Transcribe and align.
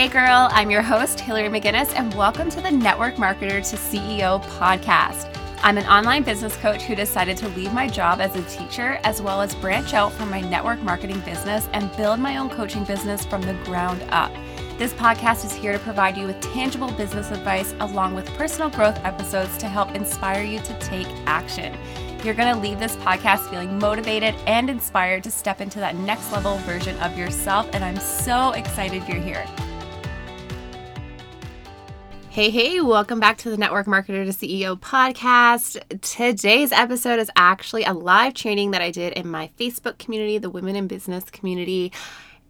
Hey, 0.00 0.08
girl, 0.08 0.48
I'm 0.50 0.70
your 0.70 0.80
host, 0.80 1.20
Hillary 1.20 1.50
McGinnis, 1.50 1.92
and 1.94 2.14
welcome 2.14 2.48
to 2.52 2.62
the 2.62 2.70
Network 2.70 3.16
Marketer 3.16 3.60
to 3.68 3.76
CEO 3.76 4.42
podcast. 4.44 5.28
I'm 5.62 5.76
an 5.76 5.84
online 5.84 6.22
business 6.22 6.56
coach 6.56 6.84
who 6.84 6.94
decided 6.94 7.36
to 7.36 7.48
leave 7.48 7.74
my 7.74 7.86
job 7.86 8.18
as 8.18 8.34
a 8.34 8.42
teacher 8.44 8.98
as 9.04 9.20
well 9.20 9.42
as 9.42 9.54
branch 9.56 9.92
out 9.92 10.10
from 10.14 10.30
my 10.30 10.40
network 10.40 10.80
marketing 10.80 11.20
business 11.20 11.68
and 11.74 11.94
build 11.98 12.18
my 12.18 12.38
own 12.38 12.48
coaching 12.48 12.82
business 12.84 13.26
from 13.26 13.42
the 13.42 13.52
ground 13.64 14.02
up. 14.08 14.32
This 14.78 14.94
podcast 14.94 15.44
is 15.44 15.52
here 15.52 15.74
to 15.74 15.78
provide 15.78 16.16
you 16.16 16.26
with 16.26 16.40
tangible 16.40 16.90
business 16.92 17.30
advice 17.30 17.74
along 17.80 18.14
with 18.14 18.26
personal 18.38 18.70
growth 18.70 18.98
episodes 19.04 19.58
to 19.58 19.68
help 19.68 19.94
inspire 19.94 20.42
you 20.42 20.60
to 20.60 20.78
take 20.78 21.08
action. 21.26 21.76
You're 22.24 22.32
going 22.32 22.54
to 22.54 22.58
leave 22.58 22.78
this 22.78 22.96
podcast 22.96 23.50
feeling 23.50 23.78
motivated 23.78 24.34
and 24.46 24.70
inspired 24.70 25.24
to 25.24 25.30
step 25.30 25.60
into 25.60 25.78
that 25.80 25.94
next 25.96 26.32
level 26.32 26.56
version 26.60 26.98
of 27.00 27.18
yourself, 27.18 27.68
and 27.74 27.84
I'm 27.84 27.98
so 27.98 28.52
excited 28.52 29.06
you're 29.06 29.20
here. 29.20 29.44
Hey, 32.30 32.50
hey, 32.50 32.80
welcome 32.80 33.18
back 33.18 33.38
to 33.38 33.50
the 33.50 33.56
Network 33.56 33.88
Marketer 33.88 34.24
to 34.24 34.26
CEO 34.26 34.78
podcast. 34.78 36.00
Today's 36.00 36.70
episode 36.70 37.18
is 37.18 37.28
actually 37.34 37.82
a 37.82 37.92
live 37.92 38.34
training 38.34 38.70
that 38.70 38.80
I 38.80 38.92
did 38.92 39.14
in 39.14 39.28
my 39.28 39.50
Facebook 39.58 39.98
community, 39.98 40.38
the 40.38 40.48
Women 40.48 40.76
in 40.76 40.86
Business 40.86 41.24
community 41.24 41.90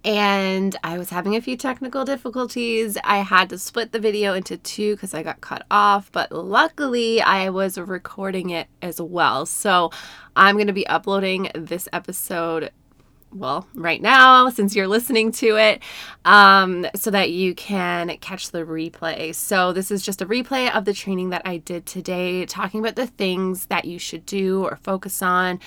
and 0.04 0.76
I 0.82 0.96
was 0.96 1.10
having 1.10 1.36
a 1.36 1.42
few 1.42 1.56
technical 1.56 2.04
difficulties. 2.04 2.96
I 3.04 3.18
had 3.18 3.50
to 3.50 3.58
split 3.58 3.92
the 3.92 3.98
video 3.98 4.32
into 4.32 4.56
two 4.56 4.94
because 4.94 5.12
I 5.12 5.22
got 5.22 5.42
cut 5.42 5.66
off, 5.70 6.10
but 6.10 6.32
luckily 6.32 7.20
I 7.20 7.50
was 7.50 7.76
recording 7.76 8.50
it 8.50 8.68
as 8.80 9.00
well. 9.00 9.44
So 9.44 9.90
I'm 10.36 10.56
going 10.56 10.68
to 10.68 10.72
be 10.72 10.86
uploading 10.86 11.50
this 11.54 11.86
episode. 11.92 12.70
Well, 13.32 13.68
right 13.74 14.02
now, 14.02 14.48
since 14.48 14.74
you're 14.74 14.88
listening 14.88 15.30
to 15.32 15.56
it, 15.56 15.82
um, 16.24 16.86
so 16.96 17.12
that 17.12 17.30
you 17.30 17.54
can 17.54 18.16
catch 18.18 18.50
the 18.50 18.64
replay. 18.64 19.32
So, 19.32 19.72
this 19.72 19.92
is 19.92 20.02
just 20.02 20.20
a 20.20 20.26
replay 20.26 20.74
of 20.74 20.84
the 20.84 20.92
training 20.92 21.30
that 21.30 21.42
I 21.44 21.58
did 21.58 21.86
today, 21.86 22.44
talking 22.46 22.80
about 22.80 22.96
the 22.96 23.06
things 23.06 23.66
that 23.66 23.84
you 23.84 24.00
should 24.00 24.26
do 24.26 24.64
or 24.64 24.80
focus 24.82 25.22
on 25.22 25.60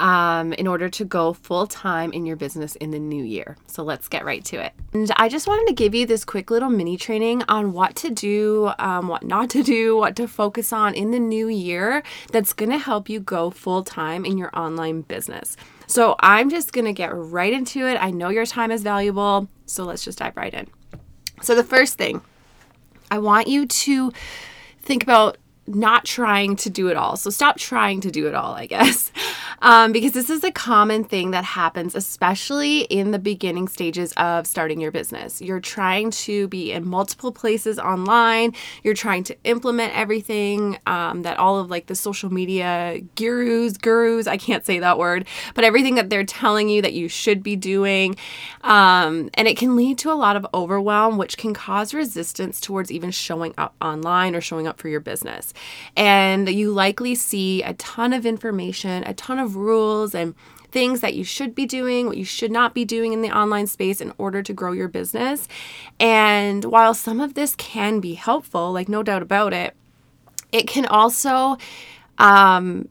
um, 0.00 0.52
in 0.52 0.66
order 0.66 0.88
to 0.88 1.04
go 1.04 1.32
full 1.32 1.66
time 1.66 2.12
in 2.12 2.26
your 2.26 2.36
business 2.36 2.76
in 2.76 2.90
the 2.90 2.98
new 2.98 3.24
year. 3.24 3.56
So 3.66 3.82
let's 3.82 4.08
get 4.08 4.24
right 4.24 4.44
to 4.46 4.64
it. 4.64 4.72
And 4.92 5.10
I 5.16 5.28
just 5.28 5.46
wanted 5.46 5.68
to 5.68 5.74
give 5.74 5.94
you 5.94 6.06
this 6.06 6.24
quick 6.24 6.50
little 6.50 6.70
mini 6.70 6.96
training 6.96 7.42
on 7.48 7.72
what 7.72 7.96
to 7.96 8.10
do, 8.10 8.72
um, 8.78 9.08
what 9.08 9.24
not 9.24 9.50
to 9.50 9.62
do, 9.62 9.96
what 9.96 10.16
to 10.16 10.28
focus 10.28 10.72
on 10.72 10.94
in 10.94 11.10
the 11.10 11.18
new 11.18 11.48
year 11.48 12.02
that's 12.32 12.52
going 12.52 12.70
to 12.70 12.78
help 12.78 13.08
you 13.08 13.20
go 13.20 13.50
full 13.50 13.82
time 13.82 14.24
in 14.24 14.38
your 14.38 14.50
online 14.56 15.02
business. 15.02 15.56
So 15.86 16.16
I'm 16.20 16.50
just 16.50 16.72
going 16.72 16.86
to 16.86 16.92
get 16.92 17.14
right 17.14 17.52
into 17.52 17.86
it. 17.86 17.96
I 18.00 18.10
know 18.10 18.28
your 18.28 18.46
time 18.46 18.70
is 18.70 18.82
valuable. 18.82 19.48
So 19.66 19.84
let's 19.84 20.04
just 20.04 20.18
dive 20.18 20.36
right 20.36 20.52
in. 20.52 20.68
So, 21.42 21.54
the 21.54 21.64
first 21.64 21.98
thing 21.98 22.22
I 23.10 23.18
want 23.18 23.46
you 23.46 23.66
to 23.66 24.12
think 24.80 25.02
about 25.02 25.36
not 25.66 26.04
trying 26.04 26.56
to 26.56 26.70
do 26.70 26.88
it 26.88 26.96
all. 26.96 27.16
So 27.16 27.30
stop 27.30 27.58
trying 27.58 28.00
to 28.02 28.10
do 28.10 28.26
it 28.26 28.34
all, 28.34 28.54
I 28.54 28.66
guess. 28.66 29.10
Um, 29.62 29.92
because 29.92 30.12
this 30.12 30.28
is 30.28 30.44
a 30.44 30.52
common 30.52 31.04
thing 31.04 31.30
that 31.30 31.44
happens, 31.44 31.94
especially 31.94 32.80
in 32.82 33.10
the 33.10 33.18
beginning 33.18 33.68
stages 33.68 34.12
of 34.12 34.46
starting 34.46 34.80
your 34.80 34.92
business. 34.92 35.40
You're 35.40 35.60
trying 35.60 36.10
to 36.10 36.46
be 36.48 36.72
in 36.72 36.86
multiple 36.86 37.32
places 37.32 37.78
online, 37.78 38.54
you're 38.82 38.94
trying 38.94 39.24
to 39.24 39.36
implement 39.44 39.96
everything 39.96 40.78
um, 40.86 41.22
that 41.22 41.38
all 41.38 41.58
of 41.58 41.70
like 41.70 41.86
the 41.86 41.94
social 41.94 42.32
media 42.32 43.00
gurus, 43.16 43.78
gurus, 43.78 44.26
I 44.26 44.36
can't 44.36 44.64
say 44.64 44.78
that 44.78 44.98
word, 44.98 45.26
but 45.54 45.64
everything 45.64 45.94
that 45.94 46.10
they're 46.10 46.24
telling 46.24 46.68
you 46.68 46.82
that 46.82 46.92
you 46.92 47.08
should 47.08 47.42
be 47.42 47.56
doing. 47.56 48.16
Um, 48.62 49.30
and 49.34 49.48
it 49.48 49.56
can 49.56 49.74
lead 49.74 49.98
to 49.98 50.12
a 50.12 50.14
lot 50.14 50.36
of 50.36 50.46
overwhelm, 50.52 51.16
which 51.16 51.38
can 51.38 51.54
cause 51.54 51.94
resistance 51.94 52.60
towards 52.60 52.92
even 52.92 53.10
showing 53.10 53.54
up 53.56 53.74
online 53.80 54.34
or 54.34 54.40
showing 54.40 54.66
up 54.66 54.78
for 54.78 54.88
your 54.88 55.00
business. 55.00 55.54
And 55.96 56.48
you 56.48 56.70
likely 56.72 57.14
see 57.14 57.62
a 57.62 57.74
ton 57.74 58.12
of 58.12 58.26
information, 58.26 59.04
a 59.04 59.14
ton 59.14 59.38
of 59.38 59.56
rules 59.56 60.14
and 60.14 60.34
things 60.70 61.00
that 61.00 61.14
you 61.14 61.24
should 61.24 61.54
be 61.54 61.64
doing, 61.64 62.06
what 62.06 62.16
you 62.16 62.24
should 62.24 62.50
not 62.50 62.74
be 62.74 62.84
doing 62.84 63.12
in 63.12 63.22
the 63.22 63.30
online 63.30 63.66
space 63.66 64.00
in 64.00 64.12
order 64.18 64.42
to 64.42 64.52
grow 64.52 64.72
your 64.72 64.88
business. 64.88 65.48
And 65.98 66.64
while 66.64 66.92
some 66.92 67.20
of 67.20 67.34
this 67.34 67.54
can 67.56 68.00
be 68.00 68.14
helpful, 68.14 68.72
like 68.72 68.88
no 68.88 69.02
doubt 69.02 69.22
about 69.22 69.52
it, 69.52 69.74
it 70.52 70.66
can 70.66 70.86
also 70.86 71.56
um, 72.18 72.88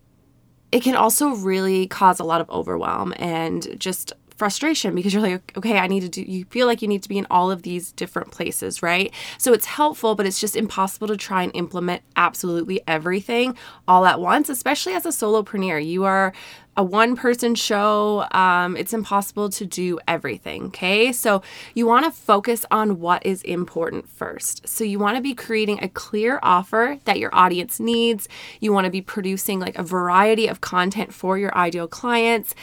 it 0.72 0.84
can 0.84 0.96
also 0.96 1.30
really 1.30 1.88
cause 1.88 2.20
a 2.20 2.24
lot 2.24 2.42
of 2.42 2.50
overwhelm 2.50 3.14
and 3.18 3.80
just 3.80 4.14
frustration 4.38 4.94
because 4.96 5.14
you're 5.14 5.22
like, 5.22 5.54
okay, 5.58 5.78
I 5.78 5.88
need 5.88 6.02
to 6.02 6.10
do, 6.10 6.22
you 6.22 6.46
feel 6.46 6.68
like 6.68 6.82
you 6.82 6.88
need 6.88 7.04
to 7.04 7.10
be 7.10 7.18
in 7.18 7.28
all 7.30 7.52
of 7.52 7.62
these 7.62 7.92
different 7.94 8.32
places, 8.32 8.84
right? 8.84 9.14
So 9.38 9.54
it's 9.54 9.66
helpful, 9.66 10.16
but 10.16 10.26
it's 10.26 10.40
just 10.40 10.56
impossible 10.56 11.08
to 11.08 11.18
try 11.18 11.44
and 11.44 11.52
implement 11.56 12.02
absolutely 12.16 12.82
everything 12.88 13.58
all 13.88 14.06
at 14.06 14.20
once, 14.20 14.50
especially 14.50 14.94
as 14.94 15.06
a 15.06 15.10
solopreneur. 15.10 15.86
You 15.86 16.04
are 16.04 16.34
a 16.78 16.84
one 16.84 17.16
person 17.16 17.56
show, 17.56 18.26
um, 18.32 18.76
it's 18.76 18.94
impossible 18.94 19.50
to 19.50 19.66
do 19.66 20.00
everything. 20.08 20.66
Okay. 20.66 21.12
So 21.12 21.42
you 21.74 21.86
want 21.86 22.06
to 22.06 22.12
focus 22.12 22.66
on 22.70 23.00
what 23.00 23.26
is 23.26 23.42
important 23.44 24.10
first. 24.10 24.68
So 24.68 24.84
you 24.84 25.00
want 25.00 25.16
to 25.16 25.22
be 25.22 25.34
creating 25.34 25.82
a 25.82 25.88
clear 25.88 26.40
offer 26.44 27.00
that 27.06 27.18
your 27.20 27.34
audience 27.34 27.80
needs. 27.80 28.28
You 28.60 28.74
want 28.74 28.86
to 28.86 28.92
be 28.92 29.02
producing 29.02 29.60
like 29.60 29.78
a 29.78 29.84
variety 29.84 30.48
of 30.48 30.62
content 30.62 31.14
for 31.14 31.38
your 31.38 31.56
ideal 31.58 31.88
clients. 31.88 32.54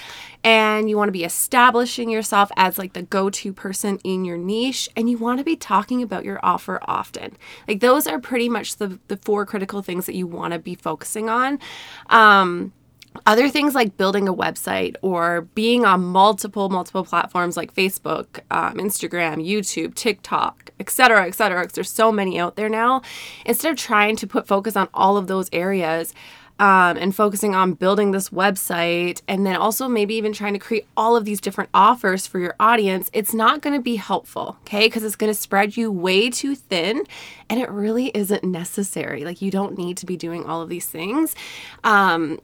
And 0.45 0.91
you 0.91 0.97
want 0.97 1.09
to 1.09 1.13
be 1.13 1.25
establishing 1.25 2.11
yourself 2.11 2.51
as 2.57 2.77
like 2.77 2.93
the 2.93 3.03
go 3.03 3.31
to 3.31 3.53
person 3.53 3.99
in 4.05 4.25
your 4.25 4.37
niche. 4.37 4.89
And 4.95 5.09
you 5.09 5.17
want 5.17 5.39
to 5.39 5.45
be 5.45 5.57
talking 5.57 6.03
about 6.03 6.25
your 6.25 6.41
offer 6.43 6.81
often. 6.83 7.37
Like 7.67 7.81
those 7.81 8.07
are 8.07 8.19
pretty 8.19 8.49
much 8.49 8.77
the, 8.77 8.99
the 9.09 9.17
four 9.17 9.47
critical 9.47 9.81
things 9.81 10.05
that 10.07 10.15
you 10.15 10.27
want 10.27 10.53
to 10.53 10.59
be 10.59 10.75
focusing 10.75 11.31
on. 11.31 11.59
Um, 12.11 12.73
other 13.27 13.49
things 13.49 13.75
like 13.75 13.97
building 13.97 14.29
a 14.29 14.35
website 14.35 14.97
or 15.03 15.43
being 15.55 15.85
on 15.85 16.03
multiple 16.03 16.69
multiple 16.69 17.05
platforms 17.05 17.57
like 17.57 17.75
facebook 17.75 18.41
um, 18.51 18.75
instagram 18.75 19.37
youtube 19.47 19.95
tiktok 19.95 20.71
etc 20.81 21.27
etc 21.27 21.61
because 21.61 21.75
there's 21.75 21.91
so 21.91 22.11
many 22.13 22.39
out 22.39 22.57
there 22.57 22.69
now. 22.69 23.03
Instead 23.47 23.73
of 23.73 23.79
trying 23.79 24.17
to 24.17 24.27
put 24.27 24.47
focus 24.47 24.77
on 24.77 24.89
all 24.93 25.17
of 25.17 25.27
those 25.27 25.49
areas 25.53 26.13
um, 26.59 26.97
and 26.97 27.15
focusing 27.15 27.55
on 27.55 27.73
building 27.73 28.11
this 28.11 28.29
website 28.29 29.23
and 29.27 29.47
then 29.47 29.57
also 29.57 29.89
maybe 29.89 30.15
even 30.15 30.33
trying 30.33 30.53
to 30.53 30.59
create 30.59 30.87
all 30.97 31.17
of 31.17 31.25
these 31.25 31.41
different 31.41 31.71
offers 31.73 32.27
for 32.27 32.39
your 32.39 32.55
audience 32.61 33.11
it's 33.13 33.33
not 33.33 33.63
going 33.63 33.75
to 33.75 33.83
be 33.83 33.97
helpful 33.97 34.57
okay? 34.63 34.87
Because 34.87 35.03
it's 35.03 35.17
going 35.17 35.33
to 35.33 35.39
spread 35.39 35.77
you 35.77 35.91
way 35.91 36.31
too 36.31 36.55
thin 36.55 37.05
and 37.49 37.61
it 37.61 37.71
really 37.71 38.09
isn't 38.15 38.45
necessary. 38.45 39.25
Like 39.25 39.43
you 39.43 39.51
don't 39.51 39.77
need 39.79 39.97
to 39.99 40.07
be 40.07 40.17
doing 40.17 40.45
all 40.45 40.61
of 40.61 40.69
these 40.69 40.87
things. 40.87 41.35
Um, 41.85 42.39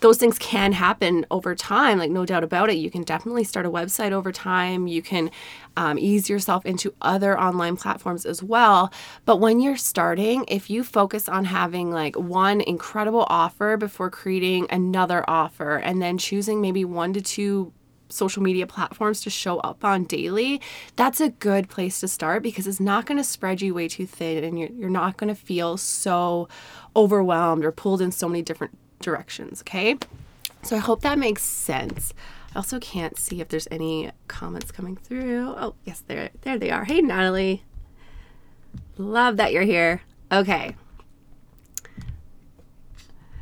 those 0.00 0.18
things 0.18 0.38
can 0.38 0.72
happen 0.72 1.26
over 1.30 1.54
time, 1.54 1.98
like 1.98 2.10
no 2.10 2.24
doubt 2.24 2.44
about 2.44 2.70
it. 2.70 2.76
You 2.76 2.90
can 2.90 3.02
definitely 3.02 3.44
start 3.44 3.66
a 3.66 3.70
website 3.70 4.12
over 4.12 4.32
time. 4.32 4.86
You 4.86 5.02
can 5.02 5.30
um, 5.76 5.98
ease 5.98 6.28
yourself 6.28 6.64
into 6.66 6.94
other 7.00 7.38
online 7.38 7.76
platforms 7.76 8.24
as 8.24 8.42
well. 8.42 8.92
But 9.24 9.36
when 9.36 9.60
you're 9.60 9.76
starting, 9.76 10.44
if 10.48 10.70
you 10.70 10.84
focus 10.84 11.28
on 11.28 11.44
having 11.44 11.90
like 11.90 12.16
one 12.16 12.60
incredible 12.60 13.26
offer 13.28 13.76
before 13.76 14.10
creating 14.10 14.66
another 14.70 15.24
offer 15.28 15.76
and 15.76 16.00
then 16.00 16.18
choosing 16.18 16.60
maybe 16.60 16.84
one 16.84 17.12
to 17.12 17.20
two 17.20 17.72
social 18.10 18.42
media 18.42 18.66
platforms 18.66 19.20
to 19.20 19.30
show 19.30 19.58
up 19.58 19.84
on 19.84 20.04
daily, 20.04 20.60
that's 20.96 21.20
a 21.20 21.28
good 21.28 21.68
place 21.68 22.00
to 22.00 22.08
start 22.08 22.42
because 22.42 22.66
it's 22.66 22.80
not 22.80 23.04
going 23.04 23.18
to 23.18 23.24
spread 23.24 23.60
you 23.60 23.74
way 23.74 23.88
too 23.88 24.06
thin 24.06 24.44
and 24.44 24.58
you're, 24.58 24.70
you're 24.70 24.90
not 24.90 25.16
going 25.16 25.28
to 25.28 25.34
feel 25.34 25.76
so 25.76 26.48
overwhelmed 26.96 27.64
or 27.64 27.72
pulled 27.72 28.00
in 28.00 28.10
so 28.10 28.28
many 28.28 28.42
different 28.42 28.76
directions, 29.00 29.62
okay? 29.62 29.96
So 30.62 30.76
I 30.76 30.80
hope 30.80 31.02
that 31.02 31.18
makes 31.18 31.42
sense. 31.42 32.12
I 32.54 32.58
also 32.58 32.80
can't 32.80 33.18
see 33.18 33.40
if 33.40 33.48
there's 33.48 33.68
any 33.70 34.10
comments 34.26 34.70
coming 34.70 34.96
through. 34.96 35.54
Oh, 35.56 35.74
yes, 35.84 36.02
there 36.06 36.30
there 36.42 36.58
they 36.58 36.70
are. 36.70 36.84
Hey 36.84 37.00
Natalie. 37.00 37.62
Love 38.96 39.36
that 39.36 39.52
you're 39.52 39.62
here. 39.62 40.02
Okay. 40.32 40.74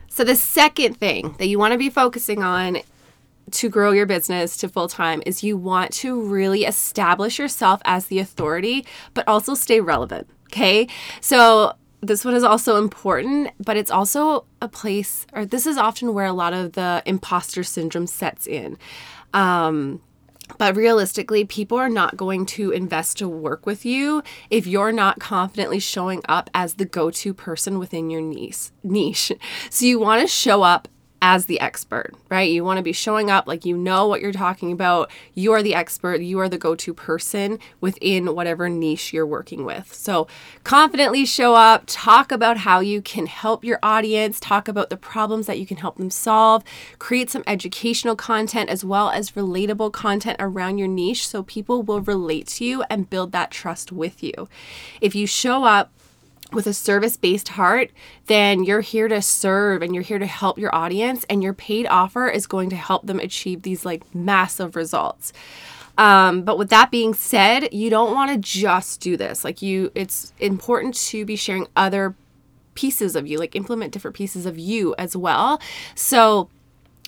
So 0.08 0.25
the 0.25 0.36
second 0.36 0.96
thing 0.96 1.34
that 1.38 1.46
you 1.46 1.58
want 1.58 1.72
to 1.72 1.78
be 1.78 1.90
focusing 1.90 2.42
on 2.42 2.78
to 3.52 3.69
grow 3.69 3.92
your 3.92 4.06
business 4.06 4.56
to 4.56 4.69
full 4.69 4.88
time 4.88 5.22
is 5.25 5.44
you 5.44 5.56
want 5.56 5.92
to 5.92 6.20
really 6.20 6.64
establish 6.64 7.38
yourself 7.38 7.80
as 7.84 8.06
the 8.06 8.19
authority, 8.19 8.84
but 9.14 9.26
also 9.28 9.54
stay 9.54 9.80
relevant. 9.80 10.28
Okay. 10.46 10.88
So 11.20 11.75
this 12.06 12.24
one 12.24 12.34
is 12.34 12.44
also 12.44 12.76
important, 12.76 13.50
but 13.58 13.76
it's 13.76 13.90
also 13.90 14.44
a 14.62 14.68
place, 14.68 15.26
or 15.32 15.44
this 15.44 15.66
is 15.66 15.76
often 15.76 16.14
where 16.14 16.26
a 16.26 16.32
lot 16.32 16.52
of 16.52 16.72
the 16.72 17.02
imposter 17.04 17.62
syndrome 17.62 18.06
sets 18.06 18.46
in. 18.46 18.78
Um, 19.34 20.00
but 20.58 20.76
realistically, 20.76 21.44
people 21.44 21.76
are 21.76 21.88
not 21.88 22.16
going 22.16 22.46
to 22.46 22.70
invest 22.70 23.18
to 23.18 23.28
work 23.28 23.66
with 23.66 23.84
you 23.84 24.22
if 24.48 24.66
you're 24.66 24.92
not 24.92 25.18
confidently 25.18 25.80
showing 25.80 26.22
up 26.28 26.48
as 26.54 26.74
the 26.74 26.84
go 26.84 27.10
to 27.10 27.34
person 27.34 27.78
within 27.78 28.10
your 28.10 28.20
niche. 28.20 28.70
niche. 28.84 29.32
So 29.70 29.84
you 29.84 29.98
want 29.98 30.22
to 30.22 30.28
show 30.28 30.62
up 30.62 30.88
as 31.26 31.46
the 31.46 31.58
expert, 31.58 32.14
right? 32.28 32.49
You 32.52 32.62
want 32.62 32.76
to 32.76 32.84
be 32.84 32.93
showing 32.93 33.32
up 33.32 33.49
like 33.49 33.64
you 33.64 33.76
know 33.76 34.06
what 34.06 34.20
you're 34.20 34.31
talking 34.31 34.70
about. 34.70 35.11
You 35.34 35.50
are 35.55 35.62
the 35.62 35.75
expert, 35.75 36.20
you 36.20 36.38
are 36.38 36.49
the 36.49 36.56
go 36.56 36.76
to 36.76 36.94
person 36.94 37.58
within 37.81 38.37
whatever 38.37 38.69
niche 38.69 39.12
you're 39.12 39.26
working 39.26 39.64
with. 39.64 39.93
So, 39.93 40.28
confidently 40.62 41.25
show 41.26 41.56
up, 41.56 41.82
talk 41.88 42.31
about 42.31 42.58
how 42.58 42.78
you 42.78 43.02
can 43.02 43.26
help 43.26 43.64
your 43.64 43.81
audience, 43.82 44.38
talk 44.38 44.69
about 44.69 44.88
the 44.88 44.96
problems 44.96 45.46
that 45.46 45.58
you 45.58 45.67
can 45.67 45.78
help 45.78 45.96
them 45.96 46.11
solve, 46.11 46.62
create 47.00 47.28
some 47.28 47.43
educational 47.49 48.14
content 48.14 48.70
as 48.70 48.84
well 48.84 49.11
as 49.11 49.32
relatable 49.32 49.93
content 49.93 50.37
around 50.38 50.78
your 50.78 50.87
niche 50.87 51.26
so 51.26 51.43
people 51.43 51.82
will 51.82 52.02
relate 52.02 52.46
to 52.46 52.64
you 52.64 52.84
and 52.88 53.11
build 53.11 53.32
that 53.32 53.50
trust 53.50 53.90
with 53.90 54.23
you. 54.23 54.49
If 55.00 55.17
you 55.17 55.26
show 55.26 55.64
up 55.64 55.90
with 56.52 56.66
a 56.66 56.72
service 56.72 57.16
based 57.16 57.48
heart, 57.48 57.90
then 58.26 58.64
you're 58.64 58.81
here 58.81 59.08
to 59.08 59.20
serve 59.20 59.82
and 59.82 59.94
you're 59.94 60.04
here 60.04 60.19
to 60.19 60.26
help 60.26 60.58
your 60.58 60.75
audience, 60.75 61.25
and 61.28 61.43
your 61.43 61.52
paid 61.52 61.87
offer 61.87 62.28
is 62.28 62.46
going 62.46 62.70
to 62.70 62.76
help 62.76 63.06
them 63.06 63.20
achieve 63.20 63.62
these 63.62 63.84
like 63.84 64.14
massive 64.14 64.76
results. 64.76 65.32
Um, 65.98 66.43
but 66.43 66.58
with 66.58 66.69
that 66.70 66.90
being 66.90 67.14
said, 67.14 67.72
you 67.72 67.88
don't 67.88 68.12
want 68.12 68.31
to 68.31 68.37
just 68.37 69.00
do 69.00 69.16
this. 69.16 69.44
Like 69.44 69.62
you, 69.62 69.90
it's 69.94 70.32
important 70.38 70.94
to 71.06 71.25
be 71.25 71.37
sharing 71.37 71.66
other 71.75 72.14
pieces 72.75 73.16
of 73.16 73.26
you, 73.26 73.38
like 73.38 73.56
implement 73.56 73.92
different 73.92 74.16
pieces 74.16 74.44
of 74.44 74.58
you 74.58 74.94
as 74.99 75.16
well. 75.16 75.60
So 75.94 76.50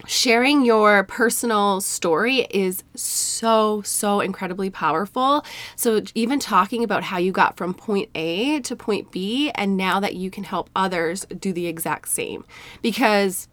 sharing 0.06 0.64
your 0.64 1.04
personal 1.04 1.80
story 1.80 2.46
is 2.50 2.84
so 2.94 3.82
so 3.82 4.20
incredibly 4.20 4.70
powerful. 4.70 5.44
So 5.76 6.02
even 6.14 6.38
talking 6.38 6.84
about 6.84 7.02
how 7.02 7.18
you 7.18 7.32
got 7.32 7.56
from 7.56 7.74
point 7.74 8.10
A 8.14 8.60
to 8.60 8.76
point 8.76 9.10
B 9.10 9.50
and 9.54 9.76
now 9.76 10.00
that 10.00 10.14
you 10.14 10.30
can 10.30 10.44
help 10.44 10.70
others 10.76 11.26
do 11.38 11.52
the 11.52 11.66
exact 11.66 12.08
same. 12.08 12.44
Because 12.80 13.48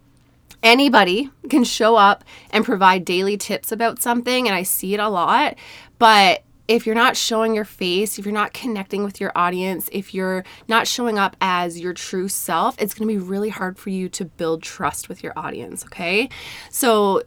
anybody 0.64 1.30
can 1.50 1.64
show 1.64 1.96
up 1.96 2.24
and 2.52 2.66
provide 2.66 3.06
daily 3.06 3.38
tips 3.38 3.72
about 3.72 4.02
something 4.02 4.48
and 4.48 4.56
I 4.56 4.64
see 4.64 4.94
it 4.94 5.00
a 5.00 5.10
lot 5.10 5.56
but 6.00 6.44
if 6.68 6.86
you're 6.86 6.96
not 6.96 7.16
showing 7.16 7.54
your 7.54 7.66
face, 7.66 8.18
if 8.18 8.26
you're 8.26 8.34
not 8.34 8.54
connecting 8.54 9.04
with 9.04 9.22
your 9.22 9.32
audience, 9.36 9.90
if 9.92 10.14
you're 10.14 10.44
not 10.68 10.88
showing 10.88 11.20
up 11.20 11.36
as 11.42 11.80
your 11.80 11.94
true 11.94 12.28
self, 12.28 12.76
it's 12.82 12.94
going 12.94 13.08
to 13.08 13.14
be 13.14 13.20
really 13.20 13.50
hard 13.50 13.78
for 13.78 13.90
you 13.90 14.10
to 14.10 14.26
build 14.26 14.64
trust 14.64 15.08
with 15.08 15.24
your 15.24 15.34
audience, 15.36 15.86
okay? 15.86 16.30
So, 16.70 17.22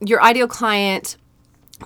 your 0.00 0.22
ideal 0.22 0.48
client 0.48 1.16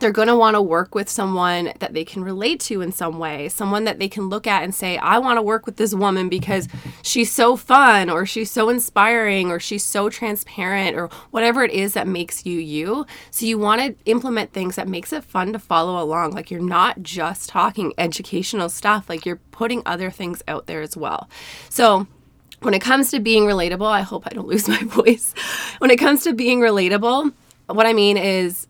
they're 0.00 0.12
going 0.12 0.28
to 0.28 0.36
want 0.36 0.54
to 0.54 0.62
work 0.62 0.94
with 0.94 1.08
someone 1.08 1.72
that 1.78 1.94
they 1.94 2.04
can 2.04 2.22
relate 2.22 2.60
to 2.60 2.80
in 2.82 2.92
some 2.92 3.18
way, 3.18 3.48
someone 3.48 3.84
that 3.84 3.98
they 3.98 4.08
can 4.08 4.28
look 4.28 4.46
at 4.46 4.62
and 4.62 4.74
say, 4.74 4.98
I 4.98 5.18
want 5.18 5.38
to 5.38 5.42
work 5.42 5.66
with 5.66 5.76
this 5.76 5.94
woman 5.94 6.28
because 6.28 6.68
she's 7.02 7.32
so 7.32 7.56
fun, 7.56 8.10
or 8.10 8.26
she's 8.26 8.50
so 8.50 8.68
inspiring, 8.68 9.50
or 9.50 9.58
she's 9.58 9.84
so 9.84 10.10
transparent, 10.10 10.96
or 10.96 11.08
whatever 11.30 11.64
it 11.64 11.70
is 11.70 11.94
that 11.94 12.06
makes 12.06 12.44
you 12.44 12.58
you. 12.58 13.06
So 13.30 13.46
you 13.46 13.58
want 13.58 13.80
to 13.80 14.10
implement 14.10 14.52
things 14.52 14.76
that 14.76 14.88
makes 14.88 15.12
it 15.12 15.24
fun 15.24 15.52
to 15.52 15.58
follow 15.58 16.02
along. 16.02 16.32
Like 16.32 16.50
you're 16.50 16.60
not 16.60 17.02
just 17.02 17.48
talking 17.48 17.94
educational 17.98 18.68
stuff, 18.68 19.08
like 19.08 19.24
you're 19.24 19.40
putting 19.50 19.82
other 19.86 20.10
things 20.10 20.42
out 20.46 20.66
there 20.66 20.82
as 20.82 20.96
well. 20.96 21.28
So 21.70 22.06
when 22.60 22.74
it 22.74 22.80
comes 22.80 23.10
to 23.12 23.20
being 23.20 23.44
relatable, 23.44 23.86
I 23.86 24.02
hope 24.02 24.24
I 24.26 24.30
don't 24.30 24.48
lose 24.48 24.68
my 24.68 24.82
voice. 24.82 25.34
When 25.78 25.90
it 25.90 25.98
comes 25.98 26.24
to 26.24 26.32
being 26.32 26.60
relatable, 26.60 27.32
what 27.66 27.86
I 27.86 27.92
mean 27.92 28.16
is 28.16 28.66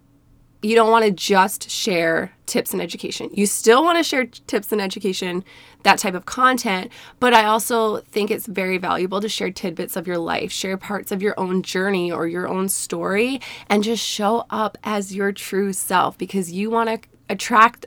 you 0.63 0.75
don't 0.75 0.91
want 0.91 1.05
to 1.05 1.11
just 1.11 1.71
share 1.71 2.33
tips 2.47 2.73
and 2.73 2.83
education. 2.83 3.31
You 3.33 3.47
still 3.47 3.85
want 3.85 3.99
to 3.99 4.03
share 4.03 4.27
tips 4.27 4.73
and 4.73 4.81
education, 4.81 5.45
that 5.85 5.99
type 5.99 6.15
of 6.15 6.27
content, 6.27 6.91
but 7.21 7.33
I 7.33 7.45
also 7.45 7.99
think 7.99 8.31
it's 8.31 8.47
very 8.47 8.79
valuable 8.79 9.21
to 9.21 9.29
share 9.29 9.51
tidbits 9.51 9.97
of 9.97 10.07
your 10.07 10.19
life, 10.19 10.51
share 10.51 10.77
parts 10.77 11.13
of 11.13 11.23
your 11.23 11.39
own 11.39 11.63
journey 11.63 12.11
or 12.11 12.27
your 12.27 12.49
own 12.49 12.69
story, 12.69 13.41
and 13.69 13.85
just 13.85 14.05
show 14.05 14.47
up 14.51 14.77
as 14.83 15.15
your 15.15 15.31
true 15.31 15.73
self 15.73 16.19
because 16.19 16.51
you 16.51 16.71
want 16.71 16.89
to 16.89 17.09
attract 17.29 17.87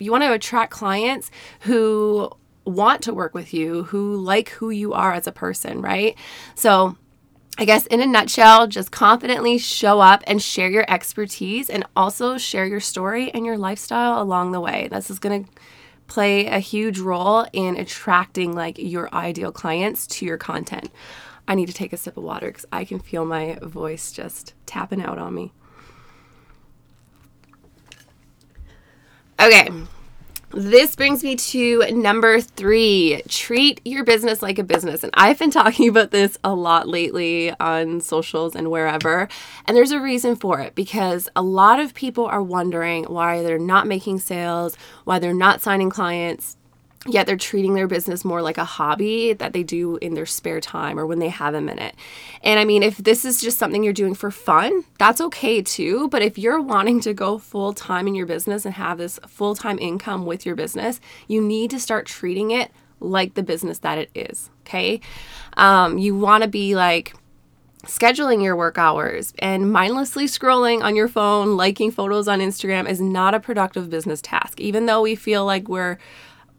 you 0.00 0.12
want 0.12 0.22
to 0.22 0.32
attract 0.32 0.70
clients 0.70 1.28
who 1.62 2.30
want 2.64 3.02
to 3.02 3.12
work 3.12 3.34
with 3.34 3.52
you, 3.52 3.82
who 3.84 4.16
like 4.16 4.50
who 4.50 4.70
you 4.70 4.92
are 4.92 5.12
as 5.12 5.26
a 5.26 5.32
person, 5.32 5.82
right? 5.82 6.16
So 6.54 6.96
I 7.60 7.64
guess 7.64 7.86
in 7.86 8.00
a 8.00 8.06
nutshell, 8.06 8.68
just 8.68 8.92
confidently 8.92 9.58
show 9.58 9.98
up 9.98 10.22
and 10.28 10.40
share 10.40 10.70
your 10.70 10.84
expertise 10.88 11.68
and 11.68 11.84
also 11.96 12.38
share 12.38 12.64
your 12.64 12.78
story 12.78 13.32
and 13.32 13.44
your 13.44 13.58
lifestyle 13.58 14.22
along 14.22 14.52
the 14.52 14.60
way. 14.60 14.86
This 14.92 15.10
is 15.10 15.18
going 15.18 15.44
to 15.44 15.50
play 16.06 16.46
a 16.46 16.60
huge 16.60 17.00
role 17.00 17.46
in 17.52 17.76
attracting 17.76 18.54
like 18.54 18.78
your 18.78 19.12
ideal 19.12 19.50
clients 19.50 20.06
to 20.06 20.24
your 20.24 20.38
content. 20.38 20.90
I 21.48 21.56
need 21.56 21.66
to 21.66 21.74
take 21.74 21.92
a 21.92 21.96
sip 21.96 22.16
of 22.16 22.22
water 22.22 22.52
cuz 22.52 22.64
I 22.70 22.84
can 22.84 23.00
feel 23.00 23.24
my 23.24 23.58
voice 23.60 24.12
just 24.12 24.54
tapping 24.64 25.02
out 25.02 25.18
on 25.18 25.34
me. 25.34 25.52
Okay. 29.40 29.68
This 30.50 30.96
brings 30.96 31.22
me 31.22 31.36
to 31.36 31.90
number 31.92 32.40
three 32.40 33.22
treat 33.28 33.82
your 33.84 34.02
business 34.02 34.40
like 34.40 34.58
a 34.58 34.64
business. 34.64 35.04
And 35.04 35.12
I've 35.14 35.38
been 35.38 35.50
talking 35.52 35.88
about 35.90 36.10
this 36.10 36.38
a 36.42 36.54
lot 36.54 36.88
lately 36.88 37.52
on 37.60 38.00
socials 38.00 38.56
and 38.56 38.70
wherever. 38.70 39.28
And 39.66 39.76
there's 39.76 39.90
a 39.90 40.00
reason 40.00 40.36
for 40.36 40.60
it 40.60 40.74
because 40.74 41.28
a 41.36 41.42
lot 41.42 41.80
of 41.80 41.92
people 41.92 42.24
are 42.24 42.42
wondering 42.42 43.04
why 43.04 43.42
they're 43.42 43.58
not 43.58 43.86
making 43.86 44.20
sales, 44.20 44.74
why 45.04 45.18
they're 45.18 45.34
not 45.34 45.60
signing 45.60 45.90
clients 45.90 46.56
yet 47.06 47.26
they're 47.26 47.36
treating 47.36 47.74
their 47.74 47.86
business 47.86 48.24
more 48.24 48.42
like 48.42 48.58
a 48.58 48.64
hobby 48.64 49.32
that 49.32 49.52
they 49.52 49.62
do 49.62 49.96
in 49.96 50.14
their 50.14 50.26
spare 50.26 50.60
time 50.60 50.98
or 50.98 51.06
when 51.06 51.18
they 51.18 51.28
have 51.28 51.54
a 51.54 51.60
minute. 51.60 51.94
And 52.42 52.58
I 52.58 52.64
mean, 52.64 52.82
if 52.82 52.96
this 52.96 53.24
is 53.24 53.40
just 53.40 53.58
something 53.58 53.84
you're 53.84 53.92
doing 53.92 54.14
for 54.14 54.30
fun, 54.30 54.84
that's 54.98 55.20
okay 55.20 55.62
too. 55.62 56.08
But 56.08 56.22
if 56.22 56.38
you're 56.38 56.60
wanting 56.60 57.00
to 57.02 57.14
go 57.14 57.38
full 57.38 57.72
time 57.72 58.08
in 58.08 58.14
your 58.14 58.26
business 58.26 58.64
and 58.64 58.74
have 58.74 58.98
this 58.98 59.18
full 59.26 59.54
time 59.54 59.78
income 59.78 60.26
with 60.26 60.44
your 60.44 60.56
business, 60.56 61.00
you 61.28 61.40
need 61.40 61.70
to 61.70 61.80
start 61.80 62.06
treating 62.06 62.50
it 62.50 62.70
like 63.00 63.34
the 63.34 63.42
business 63.42 63.78
that 63.78 63.98
it 63.98 64.10
is. 64.14 64.50
Okay. 64.66 65.00
Um, 65.56 65.98
you 65.98 66.16
want 66.16 66.42
to 66.42 66.48
be 66.48 66.74
like, 66.74 67.14
scheduling 67.84 68.42
your 68.42 68.56
work 68.56 68.76
hours 68.76 69.32
and 69.38 69.72
mindlessly 69.72 70.26
scrolling 70.26 70.82
on 70.82 70.96
your 70.96 71.08
phone, 71.08 71.56
liking 71.56 71.90
photos 71.90 72.28
on 72.28 72.40
Instagram 72.40 72.88
is 72.88 73.00
not 73.00 73.34
a 73.34 73.40
productive 73.40 73.88
business 73.88 74.20
task. 74.20 74.60
Even 74.60 74.86
though 74.86 75.00
we 75.00 75.14
feel 75.14 75.44
like 75.46 75.68
we're 75.68 75.96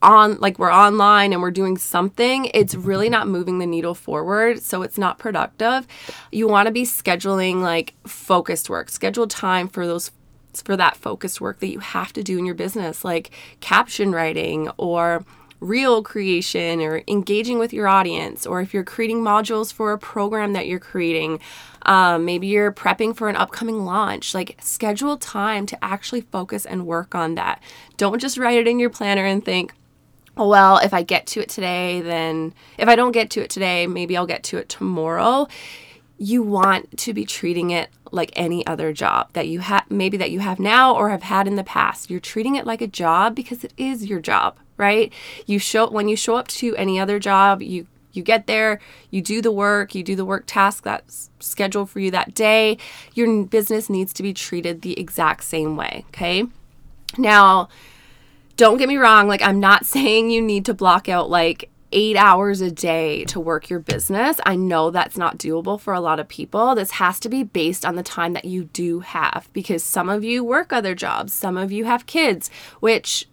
on 0.01 0.37
like 0.39 0.57
we're 0.59 0.71
online 0.71 1.33
and 1.33 1.41
we're 1.41 1.51
doing 1.51 1.77
something 1.77 2.49
it's 2.53 2.73
really 2.73 3.09
not 3.09 3.27
moving 3.27 3.59
the 3.59 3.65
needle 3.65 3.93
forward 3.93 4.61
so 4.61 4.81
it's 4.81 4.97
not 4.97 5.17
productive. 5.19 5.87
You 6.31 6.47
want 6.47 6.67
to 6.67 6.71
be 6.71 6.83
scheduling 6.83 7.61
like 7.61 7.93
focused 8.07 8.69
work. 8.69 8.89
Schedule 8.89 9.27
time 9.27 9.67
for 9.67 9.85
those 9.85 10.11
for 10.53 10.75
that 10.75 10.97
focused 10.97 11.39
work 11.39 11.59
that 11.59 11.67
you 11.67 11.79
have 11.79 12.11
to 12.13 12.23
do 12.23 12.37
in 12.37 12.45
your 12.45 12.55
business 12.55 13.05
like 13.05 13.31
caption 13.59 14.11
writing 14.11 14.69
or 14.77 15.23
reel 15.59 16.01
creation 16.01 16.81
or 16.81 17.03
engaging 17.07 17.59
with 17.59 17.71
your 17.71 17.87
audience 17.87 18.47
or 18.47 18.61
if 18.61 18.73
you're 18.73 18.83
creating 18.83 19.21
modules 19.21 19.71
for 19.71 19.91
a 19.91 19.97
program 19.97 20.53
that 20.53 20.67
you're 20.67 20.79
creating 20.79 21.39
um, 21.83 22.25
maybe 22.25 22.47
you're 22.47 22.71
prepping 22.71 23.15
for 23.15 23.29
an 23.29 23.35
upcoming 23.35 23.85
launch 23.85 24.33
like 24.33 24.57
schedule 24.61 25.17
time 25.17 25.65
to 25.65 25.83
actually 25.83 26.21
focus 26.21 26.65
and 26.65 26.85
work 26.85 27.15
on 27.15 27.35
that. 27.35 27.61
Don't 27.97 28.19
just 28.19 28.37
write 28.37 28.57
it 28.57 28.67
in 28.67 28.79
your 28.79 28.89
planner 28.89 29.25
and 29.25 29.43
think 29.43 29.73
well, 30.35 30.77
if 30.77 30.93
I 30.93 31.03
get 31.03 31.27
to 31.27 31.41
it 31.41 31.49
today, 31.49 32.01
then 32.01 32.53
if 32.77 32.87
I 32.87 32.95
don't 32.95 33.11
get 33.11 33.29
to 33.31 33.41
it 33.41 33.49
today, 33.49 33.87
maybe 33.87 34.15
I'll 34.15 34.25
get 34.25 34.43
to 34.43 34.57
it 34.57 34.69
tomorrow. 34.69 35.47
You 36.17 36.43
want 36.43 36.97
to 36.99 37.13
be 37.13 37.25
treating 37.25 37.71
it 37.71 37.89
like 38.11 38.31
any 38.35 38.65
other 38.67 38.91
job 38.93 39.29
that 39.33 39.47
you 39.47 39.59
have, 39.59 39.89
maybe 39.89 40.17
that 40.17 40.31
you 40.31 40.39
have 40.39 40.59
now 40.59 40.95
or 40.95 41.09
have 41.09 41.23
had 41.23 41.47
in 41.47 41.55
the 41.55 41.63
past. 41.63 42.09
You're 42.09 42.19
treating 42.19 42.55
it 42.55 42.65
like 42.65 42.81
a 42.81 42.87
job 42.87 43.35
because 43.35 43.63
it 43.63 43.73
is 43.77 44.05
your 44.05 44.19
job, 44.19 44.57
right? 44.77 45.13
You 45.45 45.59
show 45.59 45.89
when 45.89 46.07
you 46.07 46.15
show 46.15 46.35
up 46.35 46.47
to 46.49 46.75
any 46.75 46.99
other 46.99 47.19
job, 47.19 47.61
you 47.61 47.87
you 48.11 48.23
get 48.23 48.47
there, 48.47 48.79
you 49.11 49.21
do 49.21 49.41
the 49.41 49.51
work, 49.51 49.93
you 49.93 50.03
do 50.03 50.15
the 50.15 50.25
work 50.25 50.45
task 50.47 50.83
that's 50.83 51.29
scheduled 51.39 51.89
for 51.89 51.99
you 51.99 52.09
that 52.11 52.33
day. 52.33 52.77
Your 53.13 53.45
business 53.45 53.89
needs 53.89 54.13
to 54.13 54.23
be 54.23 54.33
treated 54.33 54.81
the 54.81 54.99
exact 54.99 55.43
same 55.43 55.77
way, 55.77 56.05
okay? 56.09 56.45
Now, 57.17 57.69
don't 58.59 58.77
get 58.77 58.89
me 58.89 58.97
wrong, 58.97 59.29
like, 59.29 59.41
I'm 59.41 59.61
not 59.61 59.85
saying 59.85 60.29
you 60.29 60.41
need 60.41 60.65
to 60.65 60.73
block 60.73 61.07
out 61.07 61.29
like 61.29 61.69
eight 61.91 62.17
hours 62.17 62.59
a 62.61 62.69
day 62.69 63.23
to 63.25 63.39
work 63.39 63.69
your 63.69 63.79
business. 63.79 64.39
I 64.45 64.55
know 64.55 64.91
that's 64.91 65.17
not 65.17 65.39
doable 65.39 65.79
for 65.79 65.93
a 65.93 66.01
lot 66.01 66.19
of 66.19 66.27
people. 66.27 66.75
This 66.75 66.91
has 66.91 67.19
to 67.21 67.29
be 67.29 67.41
based 67.41 67.85
on 67.85 67.95
the 67.95 68.03
time 68.03 68.33
that 68.33 68.45
you 68.45 68.65
do 68.65 68.99
have 68.99 69.49
because 69.53 69.81
some 69.81 70.09
of 70.09 70.23
you 70.23 70.43
work 70.43 70.71
other 70.71 70.93
jobs, 70.93 71.33
some 71.33 71.57
of 71.57 71.71
you 71.71 71.85
have 71.85 72.05
kids, 72.05 72.51
which 72.79 73.27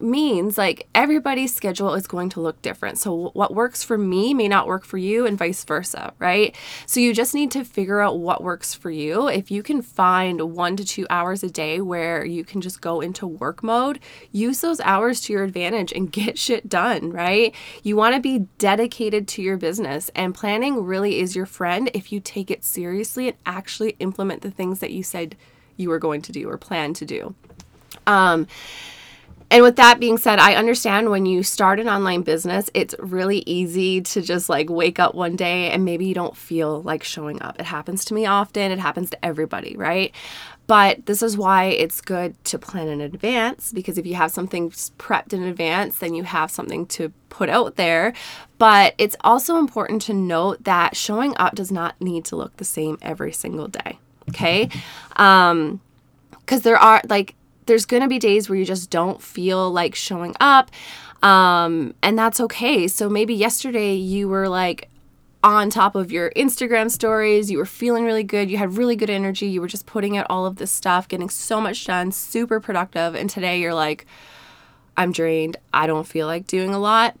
means 0.00 0.56
like 0.56 0.88
everybody's 0.94 1.54
schedule 1.54 1.94
is 1.94 2.06
going 2.06 2.28
to 2.30 2.40
look 2.40 2.60
different. 2.62 2.98
So 2.98 3.30
what 3.34 3.54
works 3.54 3.82
for 3.82 3.98
me 3.98 4.34
may 4.34 4.48
not 4.48 4.66
work 4.66 4.84
for 4.84 4.98
you 4.98 5.26
and 5.26 5.38
vice 5.38 5.64
versa, 5.64 6.12
right? 6.18 6.54
So 6.86 7.00
you 7.00 7.12
just 7.12 7.34
need 7.34 7.50
to 7.52 7.64
figure 7.64 8.00
out 8.00 8.18
what 8.18 8.42
works 8.42 8.74
for 8.74 8.90
you. 8.90 9.28
If 9.28 9.50
you 9.50 9.62
can 9.62 9.82
find 9.82 10.54
1 10.54 10.76
to 10.76 10.84
2 10.84 11.06
hours 11.10 11.42
a 11.42 11.50
day 11.50 11.80
where 11.80 12.24
you 12.24 12.44
can 12.44 12.60
just 12.60 12.80
go 12.80 13.00
into 13.00 13.26
work 13.26 13.62
mode, 13.62 13.98
use 14.30 14.60
those 14.60 14.80
hours 14.80 15.20
to 15.22 15.32
your 15.32 15.44
advantage 15.44 15.92
and 15.92 16.12
get 16.18 16.38
shit 16.38 16.68
done, 16.68 17.10
right? 17.10 17.54
You 17.82 17.96
want 17.96 18.14
to 18.14 18.20
be 18.20 18.46
dedicated 18.58 19.26
to 19.28 19.42
your 19.42 19.56
business 19.56 20.10
and 20.14 20.34
planning 20.34 20.84
really 20.84 21.20
is 21.20 21.34
your 21.34 21.46
friend 21.46 21.90
if 21.94 22.12
you 22.12 22.20
take 22.20 22.50
it 22.50 22.64
seriously 22.64 23.28
and 23.28 23.36
actually 23.46 23.96
implement 23.98 24.42
the 24.42 24.50
things 24.50 24.80
that 24.80 24.92
you 24.92 25.02
said 25.02 25.36
you 25.76 25.88
were 25.88 25.98
going 25.98 26.22
to 26.22 26.32
do 26.32 26.48
or 26.48 26.58
plan 26.58 26.92
to 26.94 27.04
do. 27.04 27.34
Um 28.06 28.46
and 29.50 29.62
with 29.62 29.76
that 29.76 29.98
being 29.98 30.18
said, 30.18 30.38
I 30.38 30.54
understand 30.54 31.10
when 31.10 31.24
you 31.24 31.42
start 31.42 31.80
an 31.80 31.88
online 31.88 32.22
business, 32.22 32.68
it's 32.74 32.94
really 32.98 33.38
easy 33.46 34.02
to 34.02 34.20
just 34.20 34.48
like 34.48 34.68
wake 34.68 34.98
up 34.98 35.14
one 35.14 35.36
day 35.36 35.70
and 35.70 35.84
maybe 35.84 36.04
you 36.04 36.14
don't 36.14 36.36
feel 36.36 36.82
like 36.82 37.02
showing 37.02 37.40
up. 37.40 37.58
It 37.58 37.66
happens 37.66 38.04
to 38.06 38.14
me 38.14 38.26
often, 38.26 38.70
it 38.70 38.78
happens 38.78 39.08
to 39.10 39.24
everybody, 39.24 39.74
right? 39.76 40.14
But 40.66 41.06
this 41.06 41.22
is 41.22 41.38
why 41.38 41.64
it's 41.64 42.02
good 42.02 42.42
to 42.44 42.58
plan 42.58 42.88
in 42.88 43.00
advance 43.00 43.72
because 43.72 43.96
if 43.96 44.04
you 44.04 44.16
have 44.16 44.30
something 44.30 44.68
prepped 44.70 45.32
in 45.32 45.42
advance, 45.42 45.98
then 45.98 46.12
you 46.12 46.24
have 46.24 46.50
something 46.50 46.84
to 46.88 47.10
put 47.30 47.48
out 47.48 47.76
there. 47.76 48.12
But 48.58 48.94
it's 48.98 49.16
also 49.22 49.56
important 49.56 50.02
to 50.02 50.12
note 50.12 50.64
that 50.64 50.94
showing 50.94 51.34
up 51.38 51.54
does 51.54 51.72
not 51.72 51.98
need 52.02 52.26
to 52.26 52.36
look 52.36 52.58
the 52.58 52.66
same 52.66 52.98
every 53.00 53.32
single 53.32 53.68
day. 53.68 53.98
Okay. 54.28 54.68
Um, 55.16 55.80
because 56.48 56.62
there 56.62 56.78
are 56.78 57.02
like 57.08 57.34
there's 57.68 57.86
going 57.86 58.02
to 58.02 58.08
be 58.08 58.18
days 58.18 58.48
where 58.48 58.58
you 58.58 58.64
just 58.64 58.90
don't 58.90 59.22
feel 59.22 59.70
like 59.70 59.94
showing 59.94 60.34
up. 60.40 60.70
Um, 61.22 61.94
and 62.02 62.18
that's 62.18 62.40
okay. 62.40 62.88
So 62.88 63.08
maybe 63.08 63.34
yesterday 63.34 63.94
you 63.94 64.28
were 64.28 64.48
like 64.48 64.88
on 65.44 65.70
top 65.70 65.94
of 65.94 66.10
your 66.10 66.30
Instagram 66.30 66.90
stories, 66.90 67.50
you 67.50 67.58
were 67.58 67.66
feeling 67.66 68.04
really 68.04 68.24
good, 68.24 68.50
you 68.50 68.58
had 68.58 68.76
really 68.76 68.96
good 68.96 69.10
energy, 69.10 69.46
you 69.46 69.60
were 69.60 69.68
just 69.68 69.86
putting 69.86 70.16
out 70.16 70.26
all 70.28 70.46
of 70.46 70.56
this 70.56 70.72
stuff, 70.72 71.06
getting 71.06 71.30
so 71.30 71.60
much 71.60 71.86
done, 71.86 72.10
super 72.10 72.58
productive. 72.58 73.14
And 73.14 73.30
today 73.30 73.60
you're 73.60 73.74
like, 73.74 74.06
I'm 74.96 75.12
drained. 75.12 75.56
I 75.72 75.86
don't 75.86 76.06
feel 76.06 76.26
like 76.26 76.48
doing 76.48 76.74
a 76.74 76.78
lot. 76.78 77.16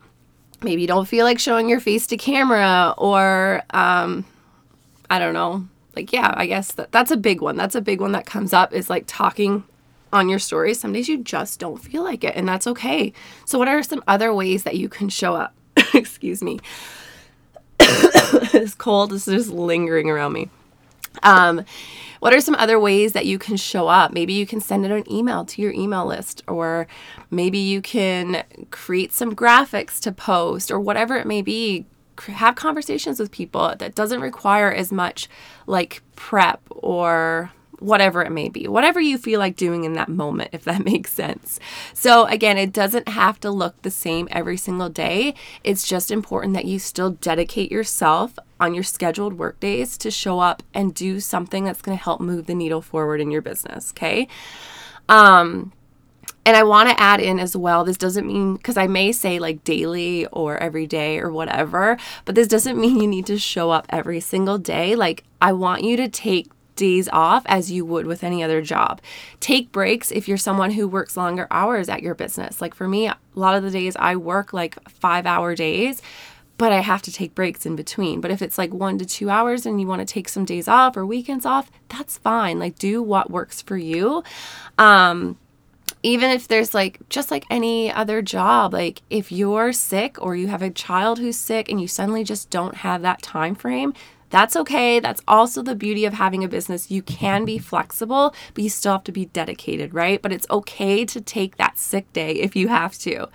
Maybe 0.62 0.82
you 0.82 0.88
don't 0.88 1.06
feel 1.06 1.24
like 1.24 1.38
showing 1.38 1.68
your 1.68 1.78
face 1.78 2.08
to 2.08 2.16
camera 2.16 2.92
or, 2.98 3.62
um, 3.70 4.24
I 5.08 5.20
don't 5.20 5.34
know. 5.34 5.68
Like, 5.94 6.12
yeah, 6.12 6.34
I 6.36 6.46
guess 6.46 6.72
that, 6.72 6.90
that's 6.90 7.12
a 7.12 7.16
big 7.16 7.40
one. 7.40 7.56
That's 7.56 7.76
a 7.76 7.80
big 7.80 8.00
one 8.00 8.12
that 8.12 8.26
comes 8.26 8.52
up 8.52 8.72
is 8.72 8.90
like 8.90 9.04
talking 9.06 9.62
on 10.12 10.28
your 10.28 10.38
stories. 10.38 10.80
Some 10.80 10.92
days 10.92 11.08
you 11.08 11.18
just 11.18 11.58
don't 11.58 11.78
feel 11.78 12.02
like 12.02 12.24
it, 12.24 12.36
and 12.36 12.48
that's 12.48 12.66
okay. 12.66 13.12
So, 13.44 13.58
what 13.58 13.68
are 13.68 13.82
some 13.82 14.02
other 14.06 14.32
ways 14.32 14.64
that 14.64 14.76
you 14.76 14.88
can 14.88 15.08
show 15.08 15.34
up? 15.34 15.54
Excuse 15.94 16.42
me. 16.42 16.60
this 18.52 18.74
cold 18.74 19.12
is 19.12 19.26
just 19.26 19.50
lingering 19.50 20.10
around 20.10 20.32
me. 20.32 20.50
Um, 21.22 21.64
what 22.20 22.32
are 22.32 22.40
some 22.40 22.56
other 22.56 22.80
ways 22.80 23.12
that 23.12 23.26
you 23.26 23.38
can 23.38 23.56
show 23.56 23.88
up? 23.88 24.12
Maybe 24.12 24.32
you 24.32 24.46
can 24.46 24.60
send 24.60 24.84
it 24.84 24.90
an 24.90 25.10
email 25.10 25.44
to 25.44 25.62
your 25.62 25.72
email 25.72 26.04
list, 26.04 26.42
or 26.48 26.86
maybe 27.30 27.58
you 27.58 27.80
can 27.80 28.42
create 28.70 29.12
some 29.12 29.36
graphics 29.36 30.00
to 30.00 30.12
post, 30.12 30.70
or 30.70 30.80
whatever 30.80 31.16
it 31.16 31.26
may 31.26 31.42
be. 31.42 31.86
Have 32.26 32.56
conversations 32.56 33.20
with 33.20 33.30
people 33.30 33.74
that 33.78 33.94
doesn't 33.94 34.20
require 34.20 34.72
as 34.72 34.90
much 34.90 35.28
like 35.68 36.02
prep 36.16 36.60
or 36.70 37.52
whatever 37.80 38.22
it 38.22 38.30
may 38.30 38.48
be, 38.48 38.66
whatever 38.66 39.00
you 39.00 39.18
feel 39.18 39.38
like 39.38 39.56
doing 39.56 39.84
in 39.84 39.94
that 39.94 40.08
moment, 40.08 40.50
if 40.52 40.64
that 40.64 40.84
makes 40.84 41.12
sense. 41.12 41.58
So, 41.94 42.26
again, 42.26 42.58
it 42.58 42.72
doesn't 42.72 43.08
have 43.08 43.40
to 43.40 43.50
look 43.50 43.80
the 43.82 43.90
same 43.90 44.28
every 44.30 44.56
single 44.56 44.88
day. 44.88 45.34
It's 45.64 45.86
just 45.86 46.10
important 46.10 46.54
that 46.54 46.64
you 46.64 46.78
still 46.78 47.10
dedicate 47.10 47.70
yourself 47.70 48.38
on 48.60 48.74
your 48.74 48.84
scheduled 48.84 49.34
work 49.34 49.60
days 49.60 49.96
to 49.98 50.10
show 50.10 50.40
up 50.40 50.62
and 50.74 50.94
do 50.94 51.20
something 51.20 51.64
that's 51.64 51.82
going 51.82 51.96
to 51.96 52.02
help 52.02 52.20
move 52.20 52.46
the 52.46 52.54
needle 52.54 52.82
forward 52.82 53.20
in 53.20 53.30
your 53.30 53.42
business. 53.42 53.92
Okay. 53.92 54.28
Um, 55.08 55.72
and 56.48 56.56
I 56.56 56.62
want 56.62 56.88
to 56.88 56.98
add 56.98 57.20
in 57.20 57.38
as 57.38 57.54
well, 57.54 57.84
this 57.84 57.98
doesn't 57.98 58.26
mean, 58.26 58.56
because 58.56 58.78
I 58.78 58.86
may 58.86 59.12
say 59.12 59.38
like 59.38 59.64
daily 59.64 60.24
or 60.26 60.56
every 60.56 60.86
day 60.86 61.18
or 61.18 61.30
whatever, 61.30 61.98
but 62.24 62.34
this 62.34 62.48
doesn't 62.48 62.78
mean 62.80 63.00
you 63.00 63.06
need 63.06 63.26
to 63.26 63.38
show 63.38 63.70
up 63.70 63.86
every 63.90 64.20
single 64.20 64.56
day. 64.56 64.96
Like, 64.96 65.24
I 65.42 65.52
want 65.52 65.84
you 65.84 65.96
to 65.98 66.08
take 66.08 66.48
days 66.78 67.08
off 67.12 67.42
as 67.46 67.70
you 67.70 67.84
would 67.84 68.06
with 68.06 68.24
any 68.24 68.42
other 68.42 68.62
job. 68.62 69.02
Take 69.40 69.70
breaks 69.72 70.10
if 70.10 70.26
you're 70.26 70.38
someone 70.38 70.70
who 70.70 70.88
works 70.88 71.16
longer 71.16 71.46
hours 71.50 71.88
at 71.90 72.02
your 72.02 72.14
business. 72.14 72.62
Like 72.62 72.74
for 72.74 72.88
me, 72.88 73.06
a 73.08 73.18
lot 73.34 73.56
of 73.56 73.62
the 73.62 73.70
days 73.70 73.96
I 73.96 74.16
work 74.16 74.52
like 74.52 74.76
five 74.88 75.26
hour 75.26 75.54
days 75.54 76.00
but 76.58 76.72
I 76.72 76.80
have 76.80 77.02
to 77.02 77.12
take 77.12 77.36
breaks 77.36 77.64
in 77.64 77.76
between. 77.76 78.20
But 78.20 78.32
if 78.32 78.42
it's 78.42 78.58
like 78.58 78.74
one 78.74 78.98
to 78.98 79.06
two 79.06 79.30
hours 79.30 79.64
and 79.64 79.80
you 79.80 79.86
want 79.86 80.00
to 80.00 80.12
take 80.12 80.28
some 80.28 80.44
days 80.44 80.66
off 80.66 80.96
or 80.96 81.06
weekends 81.06 81.46
off, 81.46 81.70
that's 81.88 82.18
fine. 82.18 82.58
Like, 82.58 82.76
do 82.78 83.00
what 83.00 83.30
works 83.30 83.62
for 83.62 83.76
you. 83.76 84.24
Um, 84.76 85.38
even 86.02 86.30
if 86.30 86.48
there's 86.48 86.74
like 86.74 86.98
just 87.08 87.30
like 87.30 87.44
any 87.50 87.90
other 87.90 88.22
job 88.22 88.72
like 88.72 89.02
if 89.10 89.32
you're 89.32 89.72
sick 89.72 90.16
or 90.20 90.36
you 90.36 90.46
have 90.46 90.62
a 90.62 90.70
child 90.70 91.18
who's 91.18 91.36
sick 91.36 91.68
and 91.68 91.80
you 91.80 91.88
suddenly 91.88 92.22
just 92.22 92.50
don't 92.50 92.76
have 92.76 93.02
that 93.02 93.20
time 93.20 93.54
frame 93.54 93.92
that's 94.30 94.56
okay. 94.56 95.00
That's 95.00 95.22
also 95.26 95.62
the 95.62 95.74
beauty 95.74 96.04
of 96.04 96.14
having 96.14 96.44
a 96.44 96.48
business. 96.48 96.90
You 96.90 97.02
can 97.02 97.44
be 97.44 97.58
flexible, 97.58 98.34
but 98.54 98.64
you 98.64 98.70
still 98.70 98.92
have 98.92 99.04
to 99.04 99.12
be 99.12 99.26
dedicated, 99.26 99.94
right? 99.94 100.20
But 100.20 100.32
it's 100.32 100.46
okay 100.50 101.04
to 101.06 101.20
take 101.20 101.56
that 101.56 101.78
sick 101.78 102.12
day 102.12 102.32
if 102.32 102.54
you 102.54 102.68
have 102.68 102.98
to. 102.98 103.28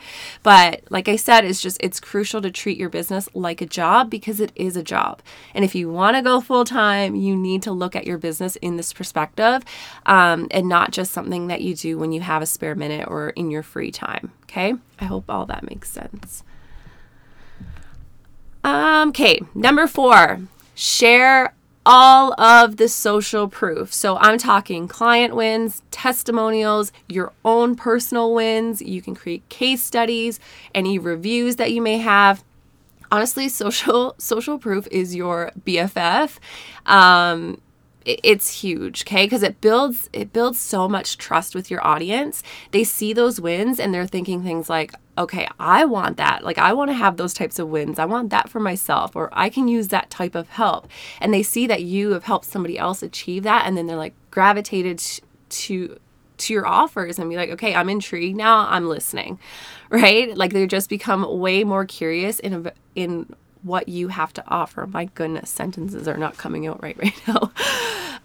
But 0.44 0.82
like 0.90 1.08
I 1.08 1.16
said, 1.16 1.46
it's 1.46 1.62
just, 1.62 1.78
it's 1.82 2.00
crucial 2.00 2.42
to 2.42 2.52
treat 2.52 2.78
your 2.78 2.90
business 2.90 3.28
like 3.34 3.62
a 3.62 3.66
job 3.66 4.10
because 4.10 4.40
it 4.40 4.52
is 4.56 4.78
a 4.78 4.84
job. 4.84 5.22
And 5.54 5.66
if 5.66 5.76
you 5.76 5.90
want 5.92 6.16
to 6.18 6.22
go 6.22 6.42
full 6.42 6.66
time, 6.66 7.16
you 7.16 7.36
need 7.36 7.64
to 7.64 7.72
look 7.72 7.96
at 7.96 8.06
your 8.06 8.18
business 8.18 8.56
in 8.58 8.78
this 8.78 8.94
perspective 8.94 9.64
um, 10.06 10.48
and 10.52 10.68
not 10.68 10.92
just 10.92 11.12
something 11.12 11.48
that 11.48 11.62
you 11.62 11.76
do 11.76 11.98
when 11.98 12.12
you 12.12 12.22
have 12.22 12.42
a 12.42 12.46
spare 12.46 12.76
minute 12.76 13.08
or 13.08 13.30
in 13.32 13.52
your 13.52 13.64
free 13.64 13.92
time. 13.92 14.32
Okay. 14.44 14.74
I 15.00 15.06
hope 15.06 15.26
all 15.30 15.46
that 15.48 15.68
makes 15.68 15.90
sense. 15.90 16.44
Um, 18.64 19.10
okay, 19.10 19.42
number 19.54 19.88
four, 19.88 20.40
Share 20.76 21.54
all 21.86 22.40
of 22.40 22.78
the 22.78 22.88
social 22.88 23.48
proof. 23.48 23.94
So 23.94 24.18
I'm 24.18 24.38
talking 24.38 24.88
client 24.88 25.36
wins, 25.36 25.82
testimonials, 25.92 26.92
your 27.10 27.34
own 27.44 27.76
personal 27.76 28.34
wins. 28.34 28.82
You 28.82 29.02
can 29.02 29.16
create 29.16 29.48
case 29.50 29.84
studies, 29.84 30.40
any 30.74 30.98
reviews 30.98 31.58
that 31.58 31.72
you 31.72 31.82
may 31.82 31.98
have. 31.98 32.44
Honestly, 33.12 33.50
social 33.50 34.16
social 34.18 34.58
proof 34.58 34.88
is 34.92 35.16
your 35.16 35.52
BFF. 35.66 36.38
Um, 36.86 37.60
it's 38.06 38.62
huge 38.62 39.04
okay? 39.04 39.26
Because 39.26 39.44
it 39.44 39.62
builds 39.62 40.10
it 40.14 40.34
builds 40.34 40.60
so 40.60 40.88
much 40.88 41.18
trust 41.18 41.56
with 41.56 41.70
your 41.72 41.86
audience. 41.86 42.44
They 42.72 42.84
see 42.84 43.14
those 43.14 43.40
wins 43.40 43.80
and 43.80 43.94
they're 43.94 44.08
thinking 44.08 44.44
things 44.44 44.70
like 44.70 44.94
okay 45.18 45.48
i 45.60 45.86
want 45.86 46.18
that. 46.18 46.44
Like 46.44 46.58
i 46.58 46.74
want 46.74 46.90
to 46.90 46.96
have 46.96 47.18
those 47.18 47.34
types 47.34 47.60
of 47.60 47.70
wins. 47.70 48.00
I 48.00 48.06
want 48.06 48.30
that 48.32 48.50
for 48.50 48.60
myself 48.60 49.16
or 49.16 49.30
i 49.32 49.50
can 49.50 49.68
use 49.68 49.90
that 49.90 50.10
type 50.10 50.36
of 50.36 50.50
help. 50.50 50.88
And 51.22 51.34
they 51.34 51.44
see 51.44 51.68
that 51.68 51.84
you 51.84 52.12
have 52.12 52.24
helped 52.24 52.46
somebody 52.46 52.78
else 52.78 53.04
achieve 53.04 53.44
that 53.44 53.66
and 53.66 53.78
then 53.78 53.88
they're 53.88 53.98
like 53.98 54.16
gravitated 54.32 55.02
to 55.50 56.00
to 56.36 56.54
your 56.54 56.66
offers 56.66 57.20
and 57.20 57.30
be 57.30 57.36
like 57.36 57.52
okay 57.52 57.76
i'm 57.76 57.90
intrigued. 57.90 58.38
Now 58.38 58.68
i'm 58.70 58.88
listening. 58.88 59.40
Right? 59.90 60.36
Like 60.36 60.54
they 60.54 60.66
just 60.66 60.90
become 60.90 61.38
way 61.38 61.64
more 61.64 61.86
curious 61.86 62.40
in 62.40 62.66
a, 62.66 62.74
in 62.96 63.32
what 63.64 63.90
you 63.90 64.10
have 64.10 64.34
to 64.34 64.44
offer. 64.48 64.86
My 64.88 65.06
goodness, 65.06 65.50
sentences 65.50 66.08
are 66.08 66.18
not 66.18 66.38
coming 66.38 66.68
out 66.68 66.82
right 66.82 66.98
right 67.02 67.28
now. 67.28 67.52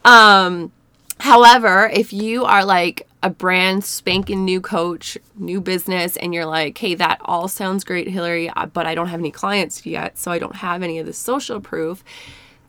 um, 0.04 0.72
however, 1.20 1.90
if 1.92 2.12
you 2.12 2.44
are 2.44 2.64
like 2.64 3.06
a 3.22 3.30
brand 3.30 3.84
spanking 3.84 4.44
new 4.44 4.60
coach, 4.60 5.18
new 5.36 5.60
business, 5.60 6.16
and 6.16 6.32
you're 6.32 6.46
like, 6.46 6.78
hey, 6.78 6.94
that 6.94 7.20
all 7.24 7.48
sounds 7.48 7.82
great, 7.82 8.08
Hillary, 8.08 8.48
uh, 8.50 8.66
but 8.66 8.86
I 8.86 8.94
don't 8.94 9.08
have 9.08 9.20
any 9.20 9.32
clients 9.32 9.84
yet, 9.84 10.18
so 10.18 10.30
I 10.30 10.38
don't 10.38 10.56
have 10.56 10.82
any 10.82 10.98
of 10.98 11.06
the 11.06 11.12
social 11.12 11.60
proof 11.60 12.04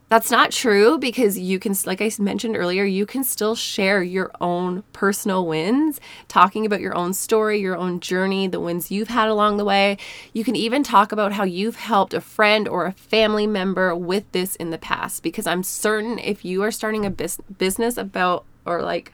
that's 0.10 0.32
not 0.32 0.52
true 0.52 0.98
because 0.98 1.38
you 1.38 1.60
can, 1.60 1.76
like 1.86 2.02
I 2.02 2.12
mentioned 2.18 2.58
earlier, 2.58 2.84
you 2.84 3.06
can 3.06 3.24
still 3.24 3.54
share 3.54 4.02
your 4.02 4.32
own 4.42 4.82
personal 4.92 5.46
wins, 5.46 6.02
talking 6.28 6.66
about 6.66 6.82
your 6.82 6.98
own 6.98 7.14
story, 7.14 7.60
your 7.60 7.78
own 7.78 8.00
journey, 8.00 8.48
the 8.48 8.60
wins 8.60 8.90
you've 8.90 9.10
had 9.10 9.30
along 9.30 9.58
the 9.58 9.66
way. 9.66 9.98
You 10.34 10.44
can 10.44 10.56
even 10.56 10.82
talk 10.82 11.12
about 11.12 11.34
how 11.34 11.44
you've 11.44 11.76
helped 11.76 12.16
a 12.16 12.22
friend 12.22 12.68
or 12.68 12.88
a 12.88 12.92
family 12.94 13.46
member 13.46 13.96
with 13.96 14.30
this 14.32 14.56
in 14.56 14.72
the 14.72 14.80
past 14.80 15.22
because 15.22 15.46
I'm 15.46 15.62
certain 15.62 16.18
if 16.18 16.44
you 16.44 16.64
are 16.64 16.72
starting 16.72 17.06
a 17.06 17.12
bis- 17.12 17.40
business 17.60 17.96
about 17.96 18.46
or 18.66 18.82
like 18.82 19.14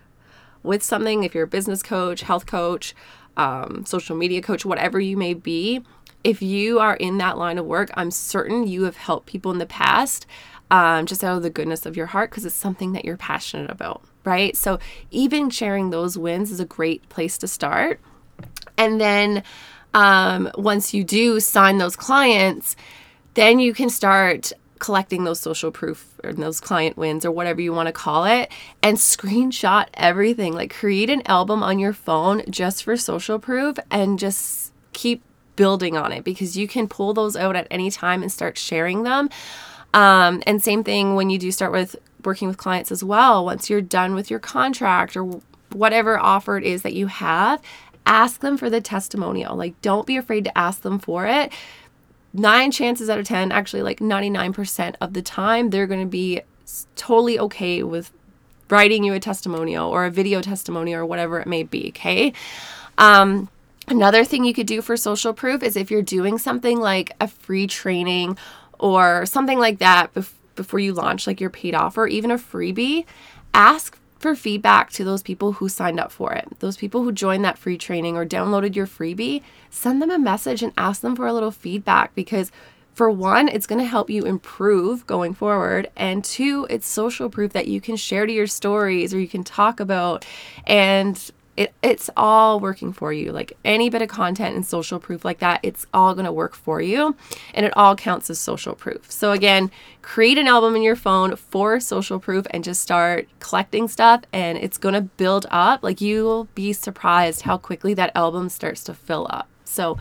with 0.64 0.82
something, 0.82 1.24
if 1.24 1.36
you're 1.36 1.44
a 1.44 1.48
business 1.48 1.84
coach, 1.84 2.22
health 2.22 2.46
coach, 2.46 2.96
um, 3.36 3.84
social 3.86 4.16
media 4.16 4.42
coach, 4.42 4.66
whatever 4.66 5.00
you 5.00 5.18
may 5.18 5.34
be, 5.34 5.84
if 6.24 6.42
you 6.42 6.80
are 6.80 6.96
in 6.96 7.20
that 7.20 7.38
line 7.38 7.60
of 7.60 7.66
work, 7.68 7.92
I'm 7.94 8.10
certain 8.10 8.66
you 8.66 8.86
have 8.86 8.98
helped 8.98 9.28
people 9.28 9.52
in 9.52 9.60
the 9.60 9.68
past 9.68 10.26
um, 10.72 11.06
just 11.06 11.24
out 11.24 11.38
of 11.38 11.44
the 11.44 11.50
goodness 11.50 11.86
of 11.86 11.96
your 11.96 12.08
heart 12.08 12.32
because 12.32 12.46
it's 12.46 12.56
something 12.56 12.94
that 12.94 13.06
you're 13.06 13.18
passionate 13.18 13.70
about, 13.70 14.04
right? 14.24 14.56
So 14.56 14.80
even 15.12 15.50
sharing 15.50 15.90
those 15.90 16.18
wins 16.18 16.52
is 16.52 16.60
a 16.60 16.66
great 16.66 17.08
place 17.10 17.38
to 17.40 17.48
start. 17.48 18.00
And 18.78 19.00
then 19.00 19.44
um, 19.94 20.52
once 20.58 20.94
you 20.94 21.04
do 21.04 21.40
sign 21.40 21.78
those 21.78 21.96
clients, 21.96 22.76
then 23.36 23.60
you 23.60 23.74
can 23.74 23.90
start 23.90 24.52
collecting 24.80 25.24
those 25.24 25.40
social 25.40 25.72
proof 25.72 26.20
or 26.24 26.34
those 26.34 26.60
client 26.60 26.98
wins 26.98 27.26
or 27.26 27.32
whatever 27.32 27.62
you 27.62 27.74
want 27.74 27.88
to 27.88 27.94
call 27.94 28.26
it 28.26 28.52
and 28.84 28.98
screenshot 28.98 29.88
everything. 29.94 30.54
Like 30.54 30.74
create 30.74 31.10
an 31.10 31.22
album 31.26 31.64
on 31.64 31.80
your 31.80 31.94
phone 31.94 32.44
just 32.50 32.84
for 32.84 32.98
social 32.98 33.40
proof 33.40 33.78
and 33.90 34.20
just 34.20 34.74
keep 34.94 35.24
building 35.56 35.96
on 35.96 36.12
it 36.12 36.24
because 36.24 36.58
you 36.58 36.68
can 36.68 36.88
pull 36.88 37.14
those 37.14 37.36
out 37.36 37.56
at 37.56 37.68
any 37.72 37.90
time 37.90 38.22
and 38.22 38.32
start 38.32 38.58
sharing 38.58 39.04
them. 39.04 39.30
Um, 39.94 40.44
and 40.46 40.62
same 40.62 40.84
thing 40.84 41.16
when 41.16 41.30
you 41.30 41.40
do 41.40 41.52
start 41.52 41.72
with 41.72 41.96
working 42.24 42.48
with 42.48 42.58
clients 42.58 42.92
as 42.92 43.04
well. 43.04 43.46
Once 43.46 43.70
you're 43.70 43.82
done 43.82 44.16
with 44.16 44.30
your 44.30 44.40
contract 44.40 45.16
or 45.16 45.40
whatever 45.72 46.18
offer 46.20 46.58
it 46.58 46.64
is 46.64 46.82
that 46.82 46.94
you 46.94 47.08
have, 47.08 47.62
ask 48.06 48.42
them 48.42 48.58
for 48.58 48.70
the 48.70 48.82
testimonial. 48.82 49.56
Like, 49.56 49.80
don't 49.82 50.08
be 50.08 50.18
afraid 50.18 50.44
to 50.46 50.58
ask 50.58 50.82
them 50.82 51.00
for 51.00 51.28
it 51.28 51.52
nine 52.36 52.70
chances 52.70 53.10
out 53.10 53.18
of 53.18 53.26
10, 53.26 53.52
actually 53.52 53.82
like 53.82 54.00
99% 54.00 54.96
of 55.02 55.14
the 55.14 55.22
time, 55.22 55.70
they're 55.70 55.88
going 55.88 56.02
to 56.02 56.06
be 56.06 56.42
totally 56.96 57.40
okay 57.40 57.82
with 57.82 58.12
writing 58.70 59.04
you 59.04 59.14
a 59.14 59.20
testimonial 59.20 59.90
or 59.90 60.06
a 60.06 60.12
video 60.12 60.42
testimonial 60.42 61.02
or 61.02 61.06
whatever 61.06 61.40
it 61.40 61.48
may 61.48 61.64
be. 61.64 61.90
Okay. 61.90 62.34
Um, 62.98 63.50
another 63.88 64.26
thing 64.26 64.44
you 64.44 64.54
could 64.54 64.68
do 64.68 64.82
for 64.82 64.98
social 64.98 65.34
proof 65.34 65.64
is 65.64 65.78
if 65.78 65.90
you're 65.90 66.02
doing 66.02 66.38
something 66.38 66.80
like 66.80 67.14
a 67.22 67.28
free 67.28 67.68
training 67.68 68.38
or 68.80 69.26
something 69.26 69.60
like 69.60 69.80
that 69.80 70.14
bef- 70.14 70.34
before 70.56 70.80
you 70.80 70.94
launch, 70.94 71.28
like 71.28 71.42
your 71.42 71.50
paid 71.50 71.76
offer, 71.76 72.08
even 72.08 72.32
a 72.32 72.38
freebie, 72.38 73.06
ask 73.54 73.98
for 74.20 74.36
feedback 74.36 74.90
to 74.92 75.04
those 75.04 75.22
people 75.22 75.54
who 75.54 75.70
signed 75.70 76.00
up 76.00 76.12
for 76.12 76.34
it. 76.34 76.48
Those 76.60 76.78
people 76.78 77.04
who 77.04 77.12
joined 77.12 77.46
that 77.46 77.58
free 77.58 77.78
training 77.78 78.18
or 78.18 78.26
downloaded 78.26 78.76
your 78.76 78.88
freebie, 78.88 79.42
send 79.70 80.02
them 80.02 80.10
a 80.10 80.18
message 80.18 80.64
and 80.64 80.74
ask 80.78 81.02
them 81.02 81.16
for 81.16 81.28
a 81.28 81.34
little 81.34 81.52
feedback 81.52 82.16
because 82.16 82.52
for 82.96 83.12
one, 83.12 83.50
it's 83.50 83.68
going 83.68 83.80
to 83.80 83.86
help 83.86 84.10
you 84.10 84.24
improve 84.24 85.06
going 85.06 85.34
forward. 85.34 85.92
And 85.98 86.24
two, 86.24 86.66
it's 86.70 86.88
social 86.88 87.30
proof 87.30 87.52
that 87.52 87.68
you 87.68 87.82
can 87.82 87.98
share 87.98 88.26
to 88.26 88.32
your 88.32 88.48
stories 88.48 89.14
or 89.14 89.20
you 89.20 89.28
can 89.28 89.44
talk 89.44 89.82
about. 89.82 90.26
And 90.66 91.32
it, 91.58 91.74
it's 91.82 92.10
all 92.18 92.60
working 92.60 92.92
for 92.92 93.14
you. 93.14 93.32
Like 93.32 93.54
any 93.64 93.90
bit 93.90 94.02
of 94.02 94.10
content 94.10 94.56
and 94.56 94.66
social 94.66 95.00
proof 95.00 95.24
like 95.24 95.40
that, 95.40 95.62
it's 95.64 95.86
all 95.94 96.14
going 96.14 96.26
to 96.26 96.32
work 96.32 96.54
for 96.54 96.82
you. 96.82 97.16
And 97.54 97.66
it 97.66 97.76
all 97.78 97.96
counts 97.96 98.30
as 98.30 98.40
social 98.40 98.76
proof. 98.76 99.10
So, 99.12 99.32
again, 99.32 99.72
create 100.02 100.38
an 100.38 100.48
album 100.48 100.76
in 100.76 100.82
your 100.82 100.96
phone 100.96 101.36
for 101.36 101.80
social 101.80 102.20
proof 102.20 102.46
and 102.52 102.64
just 102.64 102.82
start 102.82 103.28
collecting 103.40 103.88
stuff. 103.88 104.24
And 104.34 104.58
it's 104.58 104.78
going 104.78 104.96
to 104.96 105.02
build 105.02 105.46
up. 105.50 105.82
Like 105.84 106.02
you'll 106.02 106.46
be 106.56 106.74
surprised 106.74 107.42
how 107.42 107.58
quickly 107.58 107.94
that 107.94 108.12
album 108.16 108.50
starts 108.50 108.84
to 108.86 108.94
fill 108.94 109.28
up. 109.30 109.48
So, 109.64 109.98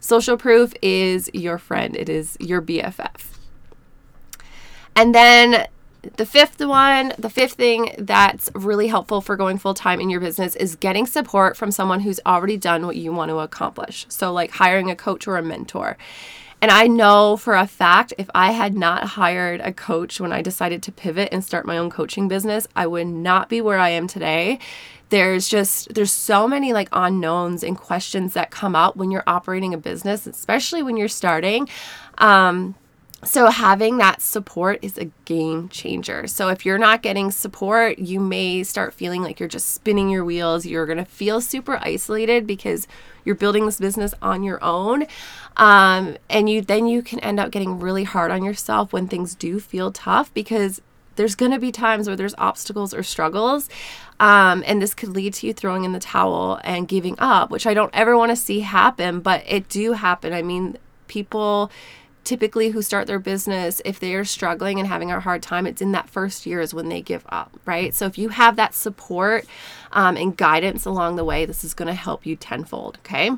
social 0.00 0.36
proof 0.36 0.72
is 0.82 1.30
your 1.32 1.58
friend, 1.58 1.96
it 1.96 2.08
is 2.08 2.36
your 2.40 2.60
BFF. 2.60 3.36
And 4.96 5.14
then 5.14 5.66
the 6.16 6.26
fifth 6.26 6.60
one, 6.60 7.12
the 7.18 7.30
fifth 7.30 7.54
thing 7.54 7.94
that's 7.98 8.50
really 8.54 8.88
helpful 8.88 9.20
for 9.20 9.36
going 9.36 9.58
full 9.58 9.74
time 9.74 10.00
in 10.00 10.10
your 10.10 10.20
business 10.20 10.56
is 10.56 10.76
getting 10.76 11.06
support 11.06 11.56
from 11.56 11.70
someone 11.70 12.00
who's 12.00 12.20
already 12.26 12.56
done 12.56 12.86
what 12.86 12.96
you 12.96 13.12
want 13.12 13.30
to 13.30 13.38
accomplish. 13.38 14.06
So, 14.08 14.32
like 14.32 14.50
hiring 14.52 14.90
a 14.90 14.96
coach 14.96 15.26
or 15.26 15.36
a 15.36 15.42
mentor. 15.42 15.96
And 16.62 16.70
I 16.70 16.86
know 16.86 17.36
for 17.36 17.54
a 17.54 17.66
fact 17.66 18.14
if 18.18 18.30
I 18.34 18.52
had 18.52 18.74
not 18.74 19.04
hired 19.04 19.60
a 19.60 19.72
coach 19.72 20.20
when 20.20 20.32
I 20.32 20.42
decided 20.42 20.82
to 20.84 20.92
pivot 20.92 21.28
and 21.30 21.44
start 21.44 21.66
my 21.66 21.76
own 21.76 21.90
coaching 21.90 22.28
business, 22.28 22.66
I 22.74 22.86
would 22.86 23.06
not 23.06 23.48
be 23.48 23.60
where 23.60 23.78
I 23.78 23.90
am 23.90 24.06
today. 24.06 24.58
There's 25.10 25.48
just 25.48 25.94
there's 25.94 26.10
so 26.10 26.48
many 26.48 26.72
like 26.72 26.88
unknowns 26.92 27.62
and 27.62 27.76
questions 27.76 28.32
that 28.32 28.50
come 28.50 28.74
up 28.74 28.96
when 28.96 29.10
you're 29.10 29.22
operating 29.26 29.74
a 29.74 29.78
business, 29.78 30.26
especially 30.26 30.82
when 30.82 30.96
you're 30.96 31.08
starting. 31.08 31.68
Um, 32.18 32.74
so, 33.26 33.46
having 33.48 33.98
that 33.98 34.22
support 34.22 34.78
is 34.82 34.96
a 34.96 35.10
game 35.24 35.68
changer. 35.68 36.26
So, 36.26 36.48
if 36.48 36.64
you're 36.64 36.78
not 36.78 37.02
getting 37.02 37.30
support, 37.30 37.98
you 37.98 38.20
may 38.20 38.62
start 38.62 38.94
feeling 38.94 39.22
like 39.22 39.38
you're 39.38 39.48
just 39.48 39.68
spinning 39.74 40.08
your 40.08 40.24
wheels. 40.24 40.64
You're 40.64 40.86
going 40.86 40.98
to 40.98 41.04
feel 41.04 41.40
super 41.40 41.78
isolated 41.82 42.46
because 42.46 42.86
you're 43.24 43.34
building 43.34 43.66
this 43.66 43.78
business 43.78 44.14
on 44.22 44.42
your 44.42 44.62
own. 44.64 45.06
Um, 45.56 46.16
and 46.30 46.48
you 46.48 46.62
then 46.62 46.86
you 46.86 47.02
can 47.02 47.18
end 47.20 47.40
up 47.40 47.50
getting 47.50 47.78
really 47.80 48.04
hard 48.04 48.30
on 48.30 48.44
yourself 48.44 48.92
when 48.92 49.08
things 49.08 49.34
do 49.34 49.60
feel 49.60 49.92
tough 49.92 50.32
because 50.32 50.80
there's 51.16 51.34
going 51.34 51.50
to 51.52 51.58
be 51.58 51.72
times 51.72 52.06
where 52.06 52.16
there's 52.16 52.34
obstacles 52.38 52.94
or 52.94 53.02
struggles. 53.02 53.68
Um, 54.20 54.62
and 54.66 54.80
this 54.80 54.94
could 54.94 55.10
lead 55.10 55.34
to 55.34 55.46
you 55.46 55.52
throwing 55.52 55.84
in 55.84 55.92
the 55.92 55.98
towel 55.98 56.60
and 56.62 56.86
giving 56.86 57.16
up, 57.18 57.50
which 57.50 57.66
I 57.66 57.74
don't 57.74 57.90
ever 57.94 58.16
want 58.16 58.30
to 58.30 58.36
see 58.36 58.60
happen, 58.60 59.20
but 59.20 59.42
it 59.46 59.68
do 59.68 59.92
happen. 59.92 60.32
I 60.32 60.42
mean, 60.42 60.78
people 61.08 61.70
typically 62.26 62.70
who 62.70 62.82
start 62.82 63.06
their 63.06 63.18
business, 63.18 63.80
if 63.84 63.98
they 63.98 64.14
are 64.14 64.24
struggling 64.24 64.78
and 64.78 64.88
having 64.88 65.10
a 65.10 65.20
hard 65.20 65.42
time, 65.42 65.66
it's 65.66 65.80
in 65.80 65.92
that 65.92 66.10
first 66.10 66.44
year 66.44 66.60
is 66.60 66.74
when 66.74 66.88
they 66.88 67.00
give 67.00 67.24
up, 67.28 67.58
right? 67.64 67.94
So 67.94 68.06
if 68.06 68.18
you 68.18 68.30
have 68.30 68.56
that 68.56 68.74
support 68.74 69.46
um, 69.92 70.16
and 70.16 70.36
guidance 70.36 70.84
along 70.84 71.16
the 71.16 71.24
way, 71.24 71.46
this 71.46 71.64
is 71.64 71.72
going 71.72 71.88
to 71.88 71.94
help 71.94 72.26
you 72.26 72.36
tenfold, 72.36 72.98
okay? 72.98 73.30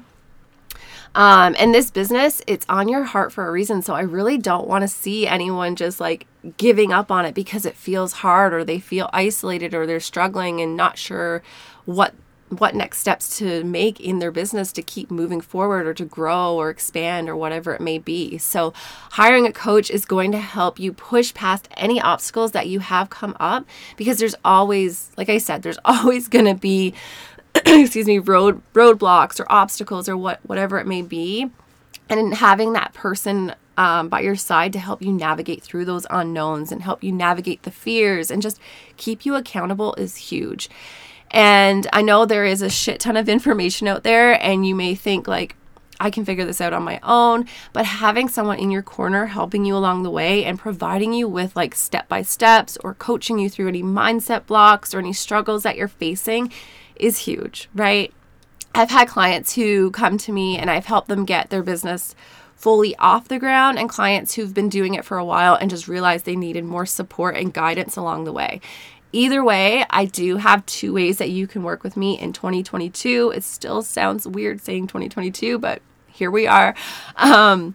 Um, 1.14 1.54
and 1.58 1.74
this 1.74 1.90
business, 1.90 2.42
it's 2.46 2.66
on 2.68 2.88
your 2.88 3.04
heart 3.04 3.32
for 3.32 3.46
a 3.46 3.50
reason. 3.50 3.82
So 3.82 3.94
I 3.94 4.00
really 4.00 4.38
don't 4.38 4.66
want 4.66 4.82
to 4.82 4.88
see 4.88 5.26
anyone 5.26 5.76
just 5.76 6.00
like 6.00 6.26
giving 6.56 6.92
up 6.92 7.10
on 7.10 7.24
it 7.24 7.34
because 7.34 7.66
it 7.66 7.74
feels 7.74 8.12
hard 8.14 8.54
or 8.54 8.64
they 8.64 8.78
feel 8.78 9.10
isolated 9.12 9.74
or 9.74 9.86
they're 9.86 10.00
struggling 10.00 10.60
and 10.60 10.76
not 10.76 10.98
sure 10.98 11.42
what 11.84 12.14
what 12.50 12.74
next 12.74 12.98
steps 12.98 13.38
to 13.38 13.62
make 13.64 14.00
in 14.00 14.18
their 14.18 14.30
business 14.30 14.72
to 14.72 14.82
keep 14.82 15.10
moving 15.10 15.40
forward 15.40 15.86
or 15.86 15.94
to 15.94 16.04
grow 16.04 16.54
or 16.54 16.70
expand 16.70 17.28
or 17.28 17.36
whatever 17.36 17.74
it 17.74 17.80
may 17.80 17.98
be. 17.98 18.38
So, 18.38 18.72
hiring 19.12 19.46
a 19.46 19.52
coach 19.52 19.90
is 19.90 20.04
going 20.04 20.32
to 20.32 20.38
help 20.38 20.78
you 20.78 20.92
push 20.92 21.34
past 21.34 21.68
any 21.76 22.00
obstacles 22.00 22.52
that 22.52 22.68
you 22.68 22.80
have 22.80 23.10
come 23.10 23.36
up 23.38 23.66
because 23.96 24.18
there's 24.18 24.34
always, 24.44 25.10
like 25.16 25.28
I 25.28 25.38
said, 25.38 25.62
there's 25.62 25.78
always 25.84 26.28
going 26.28 26.46
to 26.46 26.54
be 26.54 26.94
excuse 27.54 28.06
me, 28.06 28.18
road 28.18 28.62
roadblocks 28.74 29.40
or 29.40 29.50
obstacles 29.50 30.08
or 30.08 30.16
what 30.16 30.40
whatever 30.44 30.78
it 30.78 30.86
may 30.86 31.02
be. 31.02 31.50
And 32.10 32.34
having 32.34 32.72
that 32.72 32.94
person 32.94 33.54
um, 33.78 34.08
by 34.08 34.20
your 34.20 34.36
side 34.36 34.72
to 34.72 34.78
help 34.78 35.00
you 35.00 35.12
navigate 35.12 35.62
through 35.62 35.84
those 35.84 36.06
unknowns 36.10 36.72
and 36.72 36.82
help 36.82 37.02
you 37.04 37.12
navigate 37.12 37.62
the 37.62 37.70
fears 37.70 38.30
and 38.30 38.42
just 38.42 38.60
keep 38.96 39.24
you 39.24 39.36
accountable 39.36 39.94
is 39.94 40.16
huge. 40.16 40.68
And 41.30 41.86
I 41.92 42.02
know 42.02 42.24
there 42.24 42.44
is 42.44 42.62
a 42.62 42.70
shit 42.70 43.00
ton 43.00 43.16
of 43.16 43.28
information 43.28 43.86
out 43.88 44.02
there, 44.02 44.42
and 44.42 44.66
you 44.66 44.74
may 44.74 44.94
think, 44.94 45.28
like, 45.28 45.56
I 46.00 46.10
can 46.10 46.24
figure 46.24 46.44
this 46.44 46.60
out 46.60 46.72
on 46.72 46.84
my 46.84 47.00
own, 47.02 47.46
but 47.72 47.84
having 47.84 48.28
someone 48.28 48.58
in 48.58 48.70
your 48.70 48.82
corner 48.82 49.26
helping 49.26 49.64
you 49.64 49.76
along 49.76 50.04
the 50.04 50.10
way 50.10 50.44
and 50.44 50.58
providing 50.58 51.12
you 51.12 51.28
with 51.28 51.56
like 51.56 51.74
step 51.74 52.08
by 52.08 52.22
steps 52.22 52.78
or 52.84 52.94
coaching 52.94 53.38
you 53.38 53.50
through 53.50 53.66
any 53.66 53.82
mindset 53.82 54.46
blocks 54.46 54.94
or 54.94 55.00
any 55.00 55.12
struggles 55.12 55.64
that 55.64 55.76
you're 55.76 55.88
facing 55.88 56.52
is 56.94 57.18
huge, 57.18 57.68
right? 57.74 58.14
I've 58.76 58.90
had 58.90 59.08
clients 59.08 59.56
who 59.56 59.90
come 59.90 60.18
to 60.18 60.32
me 60.32 60.56
and 60.56 60.70
I've 60.70 60.86
helped 60.86 61.08
them 61.08 61.24
get 61.24 61.50
their 61.50 61.64
business 61.64 62.14
fully 62.54 62.96
off 62.96 63.28
the 63.28 63.38
ground, 63.38 63.78
and 63.78 63.88
clients 63.88 64.34
who've 64.34 64.52
been 64.52 64.68
doing 64.68 64.94
it 64.94 65.04
for 65.04 65.16
a 65.16 65.24
while 65.24 65.54
and 65.54 65.70
just 65.70 65.86
realized 65.86 66.24
they 66.24 66.34
needed 66.34 66.64
more 66.64 66.84
support 66.84 67.36
and 67.36 67.54
guidance 67.54 67.96
along 67.96 68.24
the 68.24 68.32
way. 68.32 68.60
Either 69.12 69.42
way, 69.42 69.84
I 69.90 70.04
do 70.04 70.36
have 70.36 70.64
two 70.66 70.92
ways 70.92 71.18
that 71.18 71.30
you 71.30 71.46
can 71.46 71.62
work 71.62 71.82
with 71.82 71.96
me 71.96 72.18
in 72.18 72.32
2022. 72.32 73.32
It 73.34 73.42
still 73.42 73.82
sounds 73.82 74.26
weird 74.26 74.60
saying 74.60 74.88
2022, 74.88 75.58
but 75.58 75.80
here 76.08 76.30
we 76.30 76.46
are. 76.46 76.74
Um, 77.16 77.74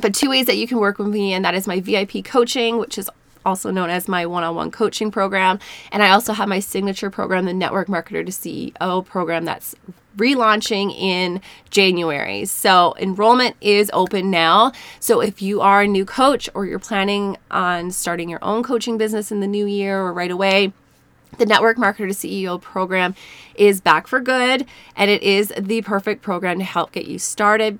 but 0.00 0.14
two 0.14 0.30
ways 0.30 0.46
that 0.46 0.56
you 0.56 0.68
can 0.68 0.78
work 0.78 0.98
with 0.98 1.08
me, 1.08 1.32
and 1.32 1.44
that 1.44 1.54
is 1.54 1.66
my 1.66 1.80
VIP 1.80 2.24
coaching, 2.24 2.78
which 2.78 2.96
is 2.96 3.10
also 3.44 3.70
known 3.70 3.90
as 3.90 4.06
my 4.06 4.26
one 4.26 4.44
on 4.44 4.54
one 4.54 4.70
coaching 4.70 5.10
program. 5.10 5.58
And 5.90 6.02
I 6.02 6.10
also 6.10 6.32
have 6.32 6.48
my 6.48 6.60
signature 6.60 7.10
program, 7.10 7.46
the 7.46 7.54
Network 7.54 7.88
Marketer 7.88 8.24
to 8.24 8.32
CEO 8.32 9.04
program, 9.04 9.44
that's 9.44 9.74
relaunching 10.18 10.94
in 10.96 11.40
January. 11.70 12.44
So 12.44 12.94
enrollment 12.98 13.56
is 13.60 13.90
open 13.94 14.30
now. 14.30 14.72
So 15.00 15.20
if 15.20 15.40
you 15.40 15.60
are 15.60 15.82
a 15.82 15.86
new 15.86 16.04
coach 16.04 16.48
or 16.54 16.66
you're 16.66 16.78
planning 16.78 17.38
on 17.50 17.90
starting 17.90 18.28
your 18.28 18.42
own 18.42 18.62
coaching 18.62 18.98
business 18.98 19.32
in 19.32 19.40
the 19.40 19.46
new 19.46 19.66
year 19.66 19.98
or 19.98 20.12
right 20.12 20.30
away, 20.30 20.72
the 21.38 21.46
Network 21.46 21.76
Marketer 21.76 22.08
to 22.08 22.14
CEO 22.14 22.60
program 22.60 23.14
is 23.54 23.80
back 23.80 24.06
for 24.06 24.20
good, 24.20 24.66
and 24.96 25.10
it 25.10 25.22
is 25.22 25.52
the 25.58 25.82
perfect 25.82 26.22
program 26.22 26.58
to 26.58 26.64
help 26.64 26.92
get 26.92 27.06
you 27.06 27.18
started 27.18 27.78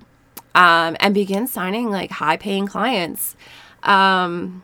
um, 0.55 0.95
and 0.99 1.13
begin 1.13 1.47
signing 1.47 1.89
like 1.89 2.11
high 2.11 2.37
paying 2.37 2.67
clients. 2.67 3.35
Um, 3.83 4.63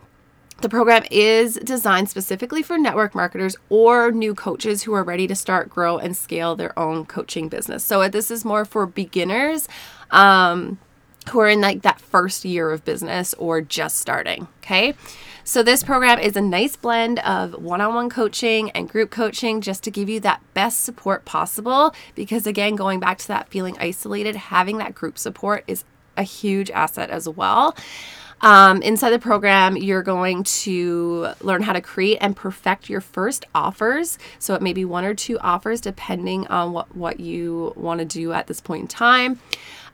the 0.62 0.70
program 0.70 1.04
is 1.12 1.56
designed 1.56 2.10
specifically 2.10 2.63
for 2.63 2.78
network 2.78 3.13
marketers 3.13 3.56
or 3.70 4.12
new 4.12 4.34
coaches 4.34 4.84
who 4.84 4.94
are 4.94 5.04
ready 5.04 5.28
to 5.28 5.36
start, 5.36 5.70
grow, 5.70 5.98
and 5.98 6.15
scale 6.15 6.56
their 6.56 6.78
own 6.80 7.06
coaching 7.06 7.50
business. 7.50 7.84
So 7.84 8.08
this 8.08 8.32
is 8.32 8.46
more 8.46 8.65
for 8.65 8.86
beginners 8.86 9.68
um, 10.12 10.80
who 11.30 11.39
are 11.39 11.50
in 11.50 11.62
like 11.62 11.82
that 11.82 12.00
first 12.00 12.46
year 12.46 12.72
of 12.72 12.86
business 12.86 13.34
or 13.36 13.62
just 13.62 13.98
starting. 13.98 14.48
Okay. 14.60 14.94
So, 15.48 15.62
this 15.62 15.84
program 15.84 16.18
is 16.18 16.36
a 16.36 16.41
nice 16.41 16.76
blend 16.76 17.20
of 17.20 17.62
one 17.62 17.80
on 17.80 17.94
one 17.94 18.10
coaching 18.10 18.72
and 18.72 18.89
group 18.89 19.12
coaching 19.12 19.62
just 19.62 19.84
to 19.84 19.91
give 19.91 20.10
you 20.10 20.20
that 20.22 20.41
best 20.56 20.84
support 20.84 21.24
possible. 21.24 21.94
Because, 22.15 22.48
again, 22.48 22.76
going 22.76 23.00
back 23.00 23.20
to 23.20 23.28
that 23.28 23.50
feeling 23.50 23.78
isolated, 23.80 24.36
having 24.36 24.80
that 24.80 24.96
group 24.96 25.20
support 25.20 25.63
is 25.68 25.84
a 26.18 26.24
huge 26.24 26.72
asset 26.72 27.12
as 27.12 27.30
well. 27.30 27.76
Um, 28.45 28.84
inside 28.84 29.10
the 29.10 29.17
program, 29.17 29.75
you're 29.75 30.03
going 30.03 30.43
to 30.43 31.29
learn 31.41 31.63
how 31.63 31.73
to 31.73 31.81
create 31.81 32.19
and 32.21 32.36
perfect 32.36 32.91
your 32.91 33.01
first 33.01 33.43
offers. 33.55 34.19
So 34.38 34.53
it 34.53 34.62
may 34.62 34.71
be 34.71 34.86
one 34.86 35.03
or 35.03 35.15
two 35.15 35.39
offers 35.39 35.81
depending 35.81 36.45
on 36.45 36.71
what, 36.71 36.95
what 36.95 37.19
you 37.19 37.73
want 37.75 38.01
to 38.01 38.05
do 38.05 38.34
at 38.34 38.45
this 38.45 38.62
point 38.62 38.84
in 38.84 38.88
time. 38.88 39.39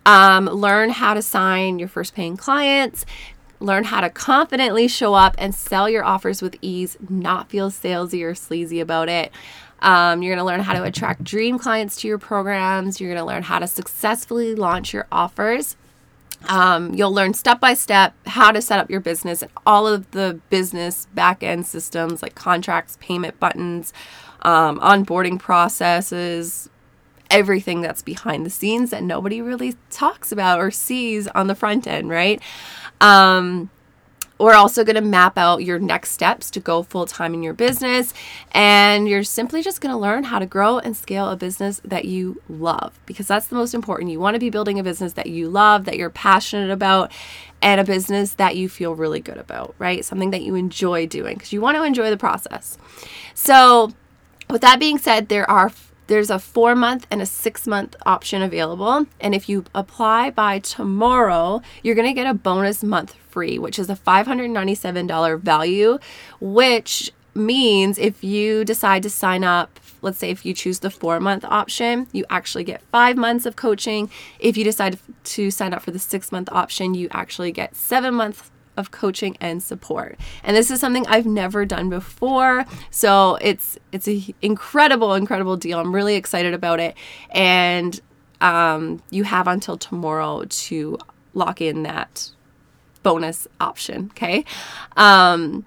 Um, 0.05 0.47
learn 0.47 0.89
how 0.89 1.13
to 1.13 1.21
sign 1.21 1.79
your 1.79 1.87
first 1.87 2.13
paying 2.13 2.35
clients. 2.35 3.05
Learn 3.61 3.85
how 3.85 4.01
to 4.01 4.09
confidently 4.09 4.89
show 4.89 5.13
up 5.13 5.33
and 5.37 5.55
sell 5.55 5.89
your 5.89 6.03
offers 6.03 6.41
with 6.41 6.57
ease, 6.61 6.97
not 7.07 7.49
feel 7.49 7.71
salesy 7.71 8.21
or 8.21 8.35
sleazy 8.35 8.81
about 8.81 9.07
it. 9.07 9.31
Um, 9.79 10.21
you're 10.21 10.35
going 10.35 10.45
to 10.45 10.51
learn 10.51 10.59
how 10.59 10.73
to 10.73 10.83
attract 10.83 11.23
dream 11.23 11.57
clients 11.57 11.95
to 12.01 12.07
your 12.09 12.17
programs. 12.17 12.99
You're 12.99 13.11
going 13.11 13.21
to 13.21 13.25
learn 13.25 13.43
how 13.43 13.59
to 13.59 13.67
successfully 13.67 14.55
launch 14.55 14.93
your 14.93 15.07
offers. 15.09 15.77
Um, 16.47 16.93
you'll 16.93 17.13
learn 17.13 17.33
step 17.33 17.59
by 17.59 17.73
step 17.73 18.13
how 18.25 18.51
to 18.51 18.61
set 18.61 18.79
up 18.79 18.89
your 18.89 18.99
business 18.99 19.41
and 19.41 19.51
all 19.65 19.87
of 19.87 20.09
the 20.11 20.39
business 20.49 21.07
back 21.13 21.43
end 21.43 21.65
systems 21.65 22.21
like 22.21 22.35
contracts, 22.35 22.97
payment 22.99 23.39
buttons, 23.39 23.93
um, 24.41 24.79
onboarding 24.79 25.39
processes, 25.39 26.69
everything 27.29 27.81
that's 27.81 28.01
behind 28.01 28.45
the 28.45 28.49
scenes 28.49 28.89
that 28.89 29.03
nobody 29.03 29.41
really 29.41 29.75
talks 29.89 30.31
about 30.31 30.59
or 30.59 30.71
sees 30.71 31.27
on 31.29 31.47
the 31.47 31.55
front 31.55 31.87
end, 31.87 32.09
right? 32.09 32.41
Um, 32.99 33.69
we're 34.41 34.55
also 34.55 34.83
going 34.83 34.95
to 34.95 35.01
map 35.01 35.37
out 35.37 35.63
your 35.63 35.79
next 35.79 36.11
steps 36.11 36.49
to 36.51 36.59
go 36.59 36.83
full 36.83 37.05
time 37.05 37.33
in 37.33 37.43
your 37.43 37.53
business. 37.53 38.13
And 38.51 39.07
you're 39.07 39.23
simply 39.23 39.61
just 39.61 39.81
going 39.81 39.93
to 39.93 39.97
learn 39.97 40.25
how 40.25 40.39
to 40.39 40.45
grow 40.45 40.79
and 40.79 40.95
scale 40.95 41.29
a 41.29 41.35
business 41.35 41.81
that 41.85 42.05
you 42.05 42.41
love 42.49 42.99
because 43.05 43.27
that's 43.27 43.47
the 43.47 43.55
most 43.55 43.73
important. 43.73 44.11
You 44.11 44.19
want 44.19 44.35
to 44.35 44.39
be 44.39 44.49
building 44.49 44.79
a 44.79 44.83
business 44.83 45.13
that 45.13 45.27
you 45.27 45.49
love, 45.49 45.85
that 45.85 45.97
you're 45.97 46.09
passionate 46.09 46.71
about, 46.71 47.11
and 47.61 47.79
a 47.79 47.83
business 47.83 48.33
that 48.33 48.55
you 48.55 48.67
feel 48.67 48.95
really 48.95 49.19
good 49.19 49.37
about, 49.37 49.75
right? 49.77 50.03
Something 50.03 50.31
that 50.31 50.41
you 50.41 50.55
enjoy 50.55 51.05
doing 51.05 51.35
because 51.35 51.53
you 51.53 51.61
want 51.61 51.77
to 51.77 51.83
enjoy 51.83 52.09
the 52.09 52.17
process. 52.17 52.77
So, 53.35 53.93
with 54.49 54.61
that 54.61 54.79
being 54.79 54.97
said, 54.97 55.29
there 55.29 55.49
are 55.49 55.71
there's 56.11 56.29
a 56.29 56.39
four 56.39 56.75
month 56.75 57.07
and 57.09 57.21
a 57.21 57.25
six 57.25 57.65
month 57.65 57.95
option 58.05 58.41
available. 58.41 59.05
And 59.21 59.33
if 59.33 59.47
you 59.47 59.63
apply 59.73 60.31
by 60.31 60.59
tomorrow, 60.59 61.61
you're 61.83 61.95
going 61.95 62.07
to 62.07 62.13
get 62.13 62.27
a 62.27 62.33
bonus 62.33 62.83
month 62.83 63.13
free, 63.29 63.57
which 63.57 63.79
is 63.79 63.89
a 63.89 63.95
$597 63.95 65.39
value, 65.39 65.99
which 66.41 67.13
means 67.33 67.97
if 67.97 68.25
you 68.25 68.65
decide 68.65 69.03
to 69.03 69.09
sign 69.09 69.45
up, 69.45 69.79
let's 70.01 70.17
say 70.17 70.29
if 70.29 70.45
you 70.45 70.53
choose 70.53 70.79
the 70.79 70.89
four 70.89 71.21
month 71.21 71.45
option, 71.45 72.07
you 72.11 72.25
actually 72.29 72.65
get 72.65 72.81
five 72.91 73.15
months 73.15 73.45
of 73.45 73.55
coaching. 73.55 74.11
If 74.37 74.57
you 74.57 74.65
decide 74.65 74.99
to 75.23 75.49
sign 75.49 75.73
up 75.73 75.81
for 75.81 75.91
the 75.91 75.99
six 75.99 76.29
month 76.29 76.49
option, 76.51 76.93
you 76.93 77.07
actually 77.11 77.53
get 77.53 77.73
seven 77.73 78.15
months 78.15 78.51
of 78.81 78.91
coaching 78.91 79.37
and 79.39 79.63
support. 79.63 80.19
And 80.43 80.57
this 80.57 80.69
is 80.69 80.81
something 80.81 81.07
I've 81.07 81.25
never 81.25 81.65
done 81.65 81.89
before. 81.89 82.65
So 82.89 83.37
it's 83.39 83.77
it's 83.93 84.07
an 84.07 84.21
incredible, 84.41 85.13
incredible 85.13 85.55
deal. 85.55 85.79
I'm 85.79 85.95
really 85.95 86.15
excited 86.15 86.53
about 86.53 86.81
it. 86.81 86.95
And 87.29 88.01
um, 88.41 89.01
you 89.09 89.23
have 89.23 89.47
until 89.47 89.77
tomorrow 89.77 90.43
to 90.43 90.97
lock 91.33 91.61
in 91.61 91.83
that 91.83 92.29
bonus 93.03 93.47
option. 93.61 94.09
Okay. 94.11 94.43
Um, 94.97 95.65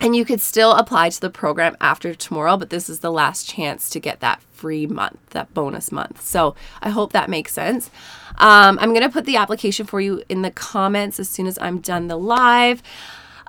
and 0.00 0.14
you 0.14 0.24
could 0.24 0.40
still 0.40 0.72
apply 0.72 1.10
to 1.10 1.20
the 1.20 1.30
program 1.30 1.76
after 1.80 2.14
tomorrow, 2.14 2.56
but 2.56 2.70
this 2.70 2.88
is 2.88 3.00
the 3.00 3.10
last 3.10 3.48
chance 3.48 3.88
to 3.90 4.00
get 4.00 4.20
that 4.20 4.42
free 4.52 4.86
month, 4.86 5.18
that 5.30 5.52
bonus 5.54 5.92
month. 5.92 6.22
So 6.22 6.54
I 6.82 6.90
hope 6.90 7.12
that 7.12 7.30
makes 7.30 7.52
sense. 7.52 7.90
Um, 8.38 8.78
I'm 8.80 8.90
going 8.90 9.02
to 9.02 9.10
put 9.10 9.24
the 9.24 9.36
application 9.36 9.86
for 9.86 10.00
you 10.00 10.22
in 10.28 10.42
the 10.42 10.50
comments 10.50 11.20
as 11.20 11.28
soon 11.28 11.46
as 11.46 11.58
I'm 11.58 11.80
done 11.80 12.08
the 12.08 12.16
live. 12.16 12.82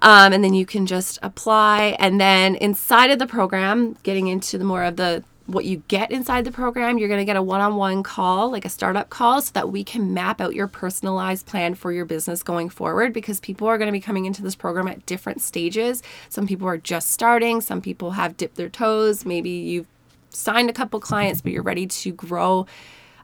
Um, 0.02 0.32
and 0.32 0.44
then 0.44 0.54
you 0.54 0.66
can 0.66 0.86
just 0.86 1.18
apply. 1.24 1.96
And 2.00 2.22
then 2.22 2.56
inside 2.56 3.10
of 3.10 3.20
the 3.20 3.28
program, 3.28 3.98
getting 4.04 4.28
into 4.28 4.58
the 4.58 4.64
more 4.64 4.84
of 4.84 4.96
the 4.96 5.24
what 5.48 5.66
you 5.66 5.82
get 5.88 6.12
inside 6.12 6.44
the 6.44 6.52
program, 6.52 6.98
you're 6.98 7.08
going 7.08 7.22
to 7.22 7.26
get 7.26 7.38
a 7.38 7.42
one 7.42 7.62
on 7.62 7.78
one 7.78 8.04
call, 8.04 8.52
like 8.52 8.66
a 8.66 8.70
startup 8.70 9.10
call, 9.10 9.42
so 9.42 9.52
that 9.54 9.72
we 9.72 9.84
can 9.84 10.14
map 10.14 10.42
out 10.42 10.54
your 10.54 10.68
personalized 10.68 11.46
plan 11.46 11.74
for 11.74 11.92
your 11.92 12.06
business 12.06 12.44
going 12.44 12.70
forward 12.70 13.14
because 13.14 13.40
people 13.40 13.68
are 13.68 13.78
going 13.78 13.88
to 13.88 13.94
be 13.94 14.02
coming 14.02 14.26
into 14.26 14.44
this 14.44 14.56
program 14.56 14.88
at 14.88 15.06
different 15.06 15.42
stages. 15.42 16.04
Some 16.30 16.48
people 16.48 16.68
are 16.68 16.78
just 16.78 17.12
starting, 17.12 17.62
some 17.62 17.82
people 17.82 18.12
have 18.12 18.36
dipped 18.38 18.58
their 18.58 18.70
toes. 18.70 19.26
Maybe 19.26 19.50
you've 19.50 19.88
signed 20.30 20.70
a 20.70 20.74
couple 20.74 21.00
clients, 21.00 21.42
but 21.42 21.54
you're 21.54 21.64
ready 21.64 21.88
to 21.88 22.12
grow 22.12 22.68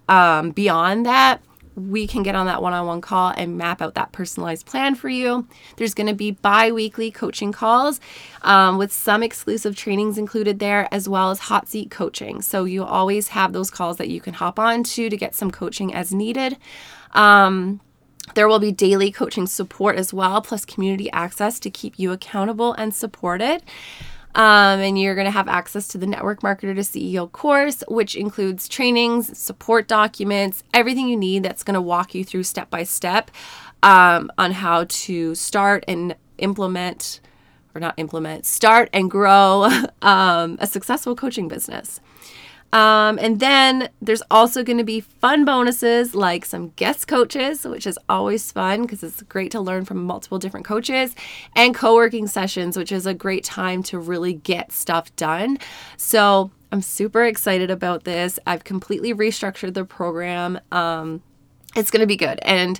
um, 0.08 0.52
beyond 0.52 1.06
that 1.06 1.42
we 1.76 2.08
can 2.08 2.24
get 2.24 2.36
on 2.36 2.46
that 2.46 2.62
one 2.62 2.74
on 2.74 2.86
one 2.86 3.02
call 3.02 3.34
and 3.36 3.58
map 3.58 3.82
out 3.82 3.96
that 3.96 4.12
personalized 4.12 4.66
plan 4.66 4.96
for 4.96 5.10
you. 5.10 5.48
There's 5.78 5.94
going 5.94 6.08
to 6.08 6.14
be 6.14 6.32
bi 6.32 6.72
weekly 6.72 7.12
coaching 7.12 7.52
calls 7.52 8.00
um, 8.42 8.78
with 8.78 8.92
some 8.92 9.24
exclusive 9.24 9.76
trainings 9.76 10.18
included 10.18 10.60
there, 10.60 10.88
as 10.92 11.10
well 11.10 11.32
as 11.32 11.40
hot 11.40 11.68
seat 11.68 11.90
coaching. 11.90 12.42
So 12.42 12.66
you 12.66 12.84
always 12.84 13.30
have 13.30 13.54
those 13.54 13.72
calls 13.72 13.98
that 13.98 14.10
you 14.10 14.22
can 14.22 14.36
hop 14.36 14.60
on 14.60 14.84
to 14.84 15.10
to 15.10 15.18
get 15.18 15.36
some 15.36 15.52
coaching 15.52 15.94
as 15.94 16.14
needed. 16.14 16.58
Um, 17.12 17.82
there 18.36 18.48
will 18.48 18.60
be 18.60 18.72
daily 18.72 19.12
coaching 19.12 19.48
support 19.48 19.98
as 19.98 20.14
well, 20.14 20.42
plus 20.42 20.66
community 20.66 21.12
access 21.12 21.60
to 21.60 21.70
keep 21.70 22.00
you 22.00 22.12
accountable 22.12 22.74
and 22.74 22.94
supported. 22.94 23.64
Um, 24.36 24.80
and 24.80 25.00
you're 25.00 25.14
going 25.14 25.26
to 25.26 25.32
have 25.32 25.48
access 25.48 25.88
to 25.90 25.98
the 25.98 26.08
Network 26.08 26.42
Marketer 26.42 26.74
to 26.74 26.82
CEO 26.82 27.32
course, 27.32 27.84
which 27.88 28.16
includes 28.16 28.68
trainings, 28.68 29.38
support 29.38 29.88
documents, 29.88 30.64
everything 30.74 31.08
you 31.08 31.18
need 31.18 31.44
that's 31.44 31.64
going 31.64 31.76
to 31.76 31.82
walk 31.82 32.16
you 32.16 32.24
through 32.24 32.44
step 32.44 32.70
by 32.72 32.84
step 32.84 33.30
um, 33.84 34.32
on 34.38 34.52
how 34.52 34.86
to 34.88 35.36
start 35.36 35.84
and 35.88 36.16
implement, 36.40 37.20
or 37.76 37.82
not 37.82 37.94
implement, 37.98 38.46
start 38.46 38.90
and 38.92 39.12
grow 39.12 39.70
um, 40.02 40.58
a 40.60 40.66
successful 40.66 41.16
coaching 41.16 41.48
business. 41.48 42.00
Um, 42.74 43.20
and 43.22 43.40
then 43.40 43.90
there's 44.02 44.24
also 44.32 44.64
going 44.64 44.80
to 44.80 44.84
be 44.84 45.00
fun 45.00 45.46
bonuses 45.46 46.16
like 46.16 46.44
some 46.44 46.70
guest 46.70 47.08
coaches, 47.08 47.66
which 47.66 47.86
is 47.86 48.00
always 48.10 48.52
fun 48.52 48.82
because 48.82 49.04
it's 49.04 49.22
great 49.22 49.52
to 49.52 49.62
learn 49.62 49.86
from 49.86 50.04
multiple 50.04 50.40
different 50.40 50.66
coaches, 50.66 51.16
and 51.56 51.76
co 51.76 51.94
working 51.94 52.26
sessions, 52.26 52.76
which 52.76 52.92
is 52.92 53.06
a 53.06 53.14
great 53.14 53.44
time 53.44 53.84
to 53.84 54.00
really 54.00 54.34
get 54.34 54.72
stuff 54.72 55.16
done. 55.16 55.60
So 55.98 56.50
I'm 56.72 56.82
super 56.82 57.24
excited 57.24 57.70
about 57.70 58.06
this. 58.06 58.40
I've 58.48 58.64
completely 58.64 59.14
restructured 59.14 59.76
the 59.76 59.86
program. 59.86 60.60
Um, 60.72 61.22
it's 61.76 61.92
going 61.92 62.02
to 62.02 62.08
be 62.08 62.18
good. 62.18 62.40
And 62.42 62.80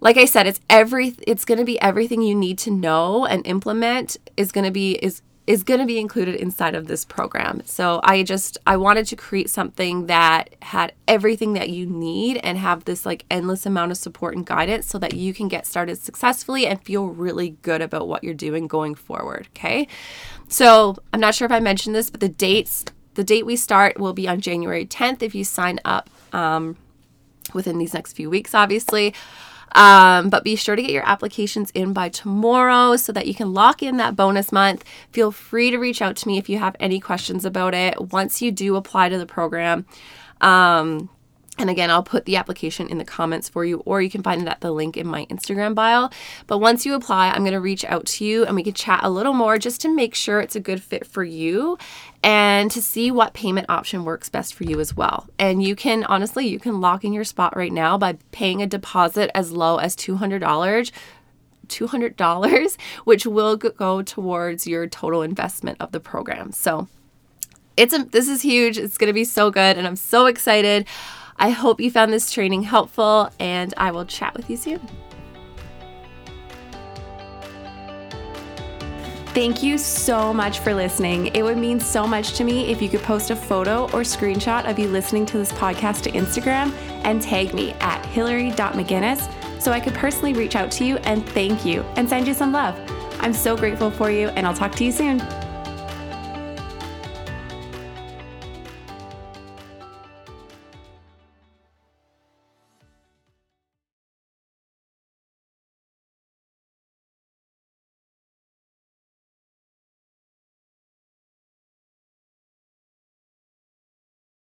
like 0.00 0.16
I 0.16 0.24
said, 0.24 0.46
it's 0.46 0.60
every 0.70 1.14
it's 1.26 1.44
going 1.44 1.58
to 1.58 1.64
be 1.64 1.78
everything 1.82 2.22
you 2.22 2.34
need 2.34 2.58
to 2.60 2.70
know 2.70 3.26
and 3.26 3.46
implement 3.46 4.16
is 4.38 4.50
going 4.50 4.64
to 4.64 4.70
be 4.70 4.92
is 4.92 5.20
is 5.50 5.64
going 5.64 5.80
to 5.80 5.86
be 5.86 5.98
included 5.98 6.36
inside 6.36 6.76
of 6.76 6.86
this 6.86 7.04
program. 7.04 7.60
So 7.64 8.00
I 8.04 8.22
just 8.22 8.56
I 8.68 8.76
wanted 8.76 9.06
to 9.06 9.16
create 9.16 9.50
something 9.50 10.06
that 10.06 10.54
had 10.62 10.92
everything 11.08 11.54
that 11.54 11.70
you 11.70 11.86
need 11.86 12.36
and 12.44 12.56
have 12.56 12.84
this 12.84 13.04
like 13.04 13.24
endless 13.32 13.66
amount 13.66 13.90
of 13.90 13.98
support 13.98 14.36
and 14.36 14.46
guidance 14.46 14.86
so 14.86 14.96
that 15.00 15.14
you 15.14 15.34
can 15.34 15.48
get 15.48 15.66
started 15.66 15.98
successfully 15.98 16.68
and 16.68 16.80
feel 16.84 17.06
really 17.06 17.56
good 17.62 17.82
about 17.82 18.06
what 18.06 18.22
you're 18.22 18.32
doing 18.32 18.68
going 18.68 18.94
forward, 18.94 19.48
okay? 19.56 19.88
So, 20.46 20.94
I'm 21.12 21.18
not 21.20 21.34
sure 21.34 21.46
if 21.46 21.52
I 21.52 21.58
mentioned 21.58 21.96
this, 21.96 22.10
but 22.10 22.20
the 22.20 22.28
dates 22.28 22.84
the 23.14 23.24
date 23.24 23.44
we 23.44 23.56
start 23.56 23.98
will 23.98 24.12
be 24.12 24.28
on 24.28 24.40
January 24.40 24.86
10th 24.86 25.20
if 25.20 25.34
you 25.34 25.42
sign 25.42 25.80
up 25.84 26.08
um, 26.32 26.76
within 27.52 27.76
these 27.76 27.92
next 27.92 28.12
few 28.12 28.30
weeks 28.30 28.54
obviously. 28.54 29.12
Um, 29.72 30.30
but 30.30 30.44
be 30.44 30.56
sure 30.56 30.76
to 30.76 30.82
get 30.82 30.90
your 30.90 31.08
applications 31.08 31.70
in 31.72 31.92
by 31.92 32.08
tomorrow 32.08 32.96
so 32.96 33.12
that 33.12 33.26
you 33.26 33.34
can 33.34 33.54
lock 33.54 33.82
in 33.82 33.96
that 33.98 34.16
bonus 34.16 34.52
month. 34.52 34.84
Feel 35.12 35.30
free 35.30 35.70
to 35.70 35.78
reach 35.78 36.02
out 36.02 36.16
to 36.16 36.28
me 36.28 36.38
if 36.38 36.48
you 36.48 36.58
have 36.58 36.76
any 36.80 37.00
questions 37.00 37.44
about 37.44 37.74
it 37.74 38.12
once 38.12 38.42
you 38.42 38.50
do 38.50 38.76
apply 38.76 39.08
to 39.08 39.18
the 39.18 39.26
program. 39.26 39.86
Um, 40.40 41.08
and 41.60 41.68
again, 41.68 41.90
I'll 41.90 42.02
put 42.02 42.24
the 42.24 42.36
application 42.36 42.88
in 42.88 42.96
the 42.96 43.04
comments 43.04 43.48
for 43.48 43.66
you, 43.66 43.82
or 43.84 44.00
you 44.00 44.08
can 44.08 44.22
find 44.22 44.40
it 44.40 44.48
at 44.48 44.62
the 44.62 44.72
link 44.72 44.96
in 44.96 45.06
my 45.06 45.26
Instagram 45.26 45.74
bio. 45.74 46.08
But 46.46 46.58
once 46.58 46.86
you 46.86 46.94
apply, 46.94 47.28
I'm 47.28 47.42
going 47.42 47.52
to 47.52 47.60
reach 47.60 47.84
out 47.84 48.06
to 48.06 48.24
you 48.24 48.46
and 48.46 48.56
we 48.56 48.62
can 48.62 48.72
chat 48.72 49.00
a 49.02 49.10
little 49.10 49.34
more 49.34 49.58
just 49.58 49.82
to 49.82 49.94
make 49.94 50.14
sure 50.14 50.40
it's 50.40 50.56
a 50.56 50.60
good 50.60 50.82
fit 50.82 51.06
for 51.06 51.22
you 51.22 51.76
and 52.22 52.70
to 52.70 52.82
see 52.82 53.10
what 53.10 53.32
payment 53.32 53.66
option 53.68 54.04
works 54.04 54.28
best 54.28 54.54
for 54.54 54.64
you 54.64 54.78
as 54.80 54.94
well. 54.94 55.28
And 55.38 55.62
you 55.62 55.74
can 55.74 56.04
honestly, 56.04 56.46
you 56.46 56.58
can 56.58 56.80
lock 56.80 57.04
in 57.04 57.12
your 57.12 57.24
spot 57.24 57.56
right 57.56 57.72
now 57.72 57.96
by 57.96 58.18
paying 58.30 58.60
a 58.60 58.66
deposit 58.66 59.30
as 59.34 59.52
low 59.52 59.78
as 59.78 59.96
$200. 59.96 60.90
$200, 61.68 62.76
which 63.04 63.26
will 63.26 63.56
go 63.56 64.02
towards 64.02 64.66
your 64.66 64.86
total 64.86 65.22
investment 65.22 65.78
of 65.80 65.92
the 65.92 66.00
program. 66.00 66.52
So, 66.52 66.88
it's 67.76 67.94
a, 67.94 68.04
this 68.04 68.28
is 68.28 68.42
huge. 68.42 68.76
It's 68.76 68.98
going 68.98 69.08
to 69.08 69.14
be 69.14 69.24
so 69.24 69.50
good 69.50 69.78
and 69.78 69.86
I'm 69.86 69.96
so 69.96 70.26
excited. 70.26 70.86
I 71.36 71.50
hope 71.50 71.80
you 71.80 71.90
found 71.90 72.12
this 72.12 72.30
training 72.30 72.64
helpful, 72.64 73.30
and 73.40 73.72
I 73.78 73.92
will 73.92 74.04
chat 74.04 74.34
with 74.34 74.50
you 74.50 74.58
soon. 74.58 74.80
Thank 79.32 79.62
you 79.62 79.78
so 79.78 80.34
much 80.34 80.58
for 80.58 80.74
listening. 80.74 81.28
It 81.28 81.42
would 81.44 81.56
mean 81.56 81.78
so 81.78 82.04
much 82.04 82.32
to 82.32 82.42
me 82.42 82.72
if 82.72 82.82
you 82.82 82.88
could 82.88 83.02
post 83.02 83.30
a 83.30 83.36
photo 83.36 83.84
or 83.84 84.02
screenshot 84.02 84.68
of 84.68 84.76
you 84.76 84.88
listening 84.88 85.24
to 85.26 85.38
this 85.38 85.52
podcast 85.52 86.02
to 86.02 86.10
Instagram 86.10 86.72
and 87.04 87.22
tag 87.22 87.54
me 87.54 87.72
at 87.74 88.04
hillary.mcginnis 88.06 89.30
so 89.62 89.70
I 89.70 89.78
could 89.78 89.94
personally 89.94 90.32
reach 90.32 90.56
out 90.56 90.72
to 90.72 90.84
you 90.84 90.96
and 90.98 91.24
thank 91.28 91.64
you 91.64 91.82
and 91.94 92.08
send 92.08 92.26
you 92.26 92.34
some 92.34 92.50
love. 92.50 92.76
I'm 93.20 93.32
so 93.32 93.56
grateful 93.56 93.90
for 93.90 94.10
you, 94.10 94.28
and 94.30 94.46
I'll 94.46 94.54
talk 94.54 94.74
to 94.76 94.84
you 94.84 94.90
soon. 94.90 95.20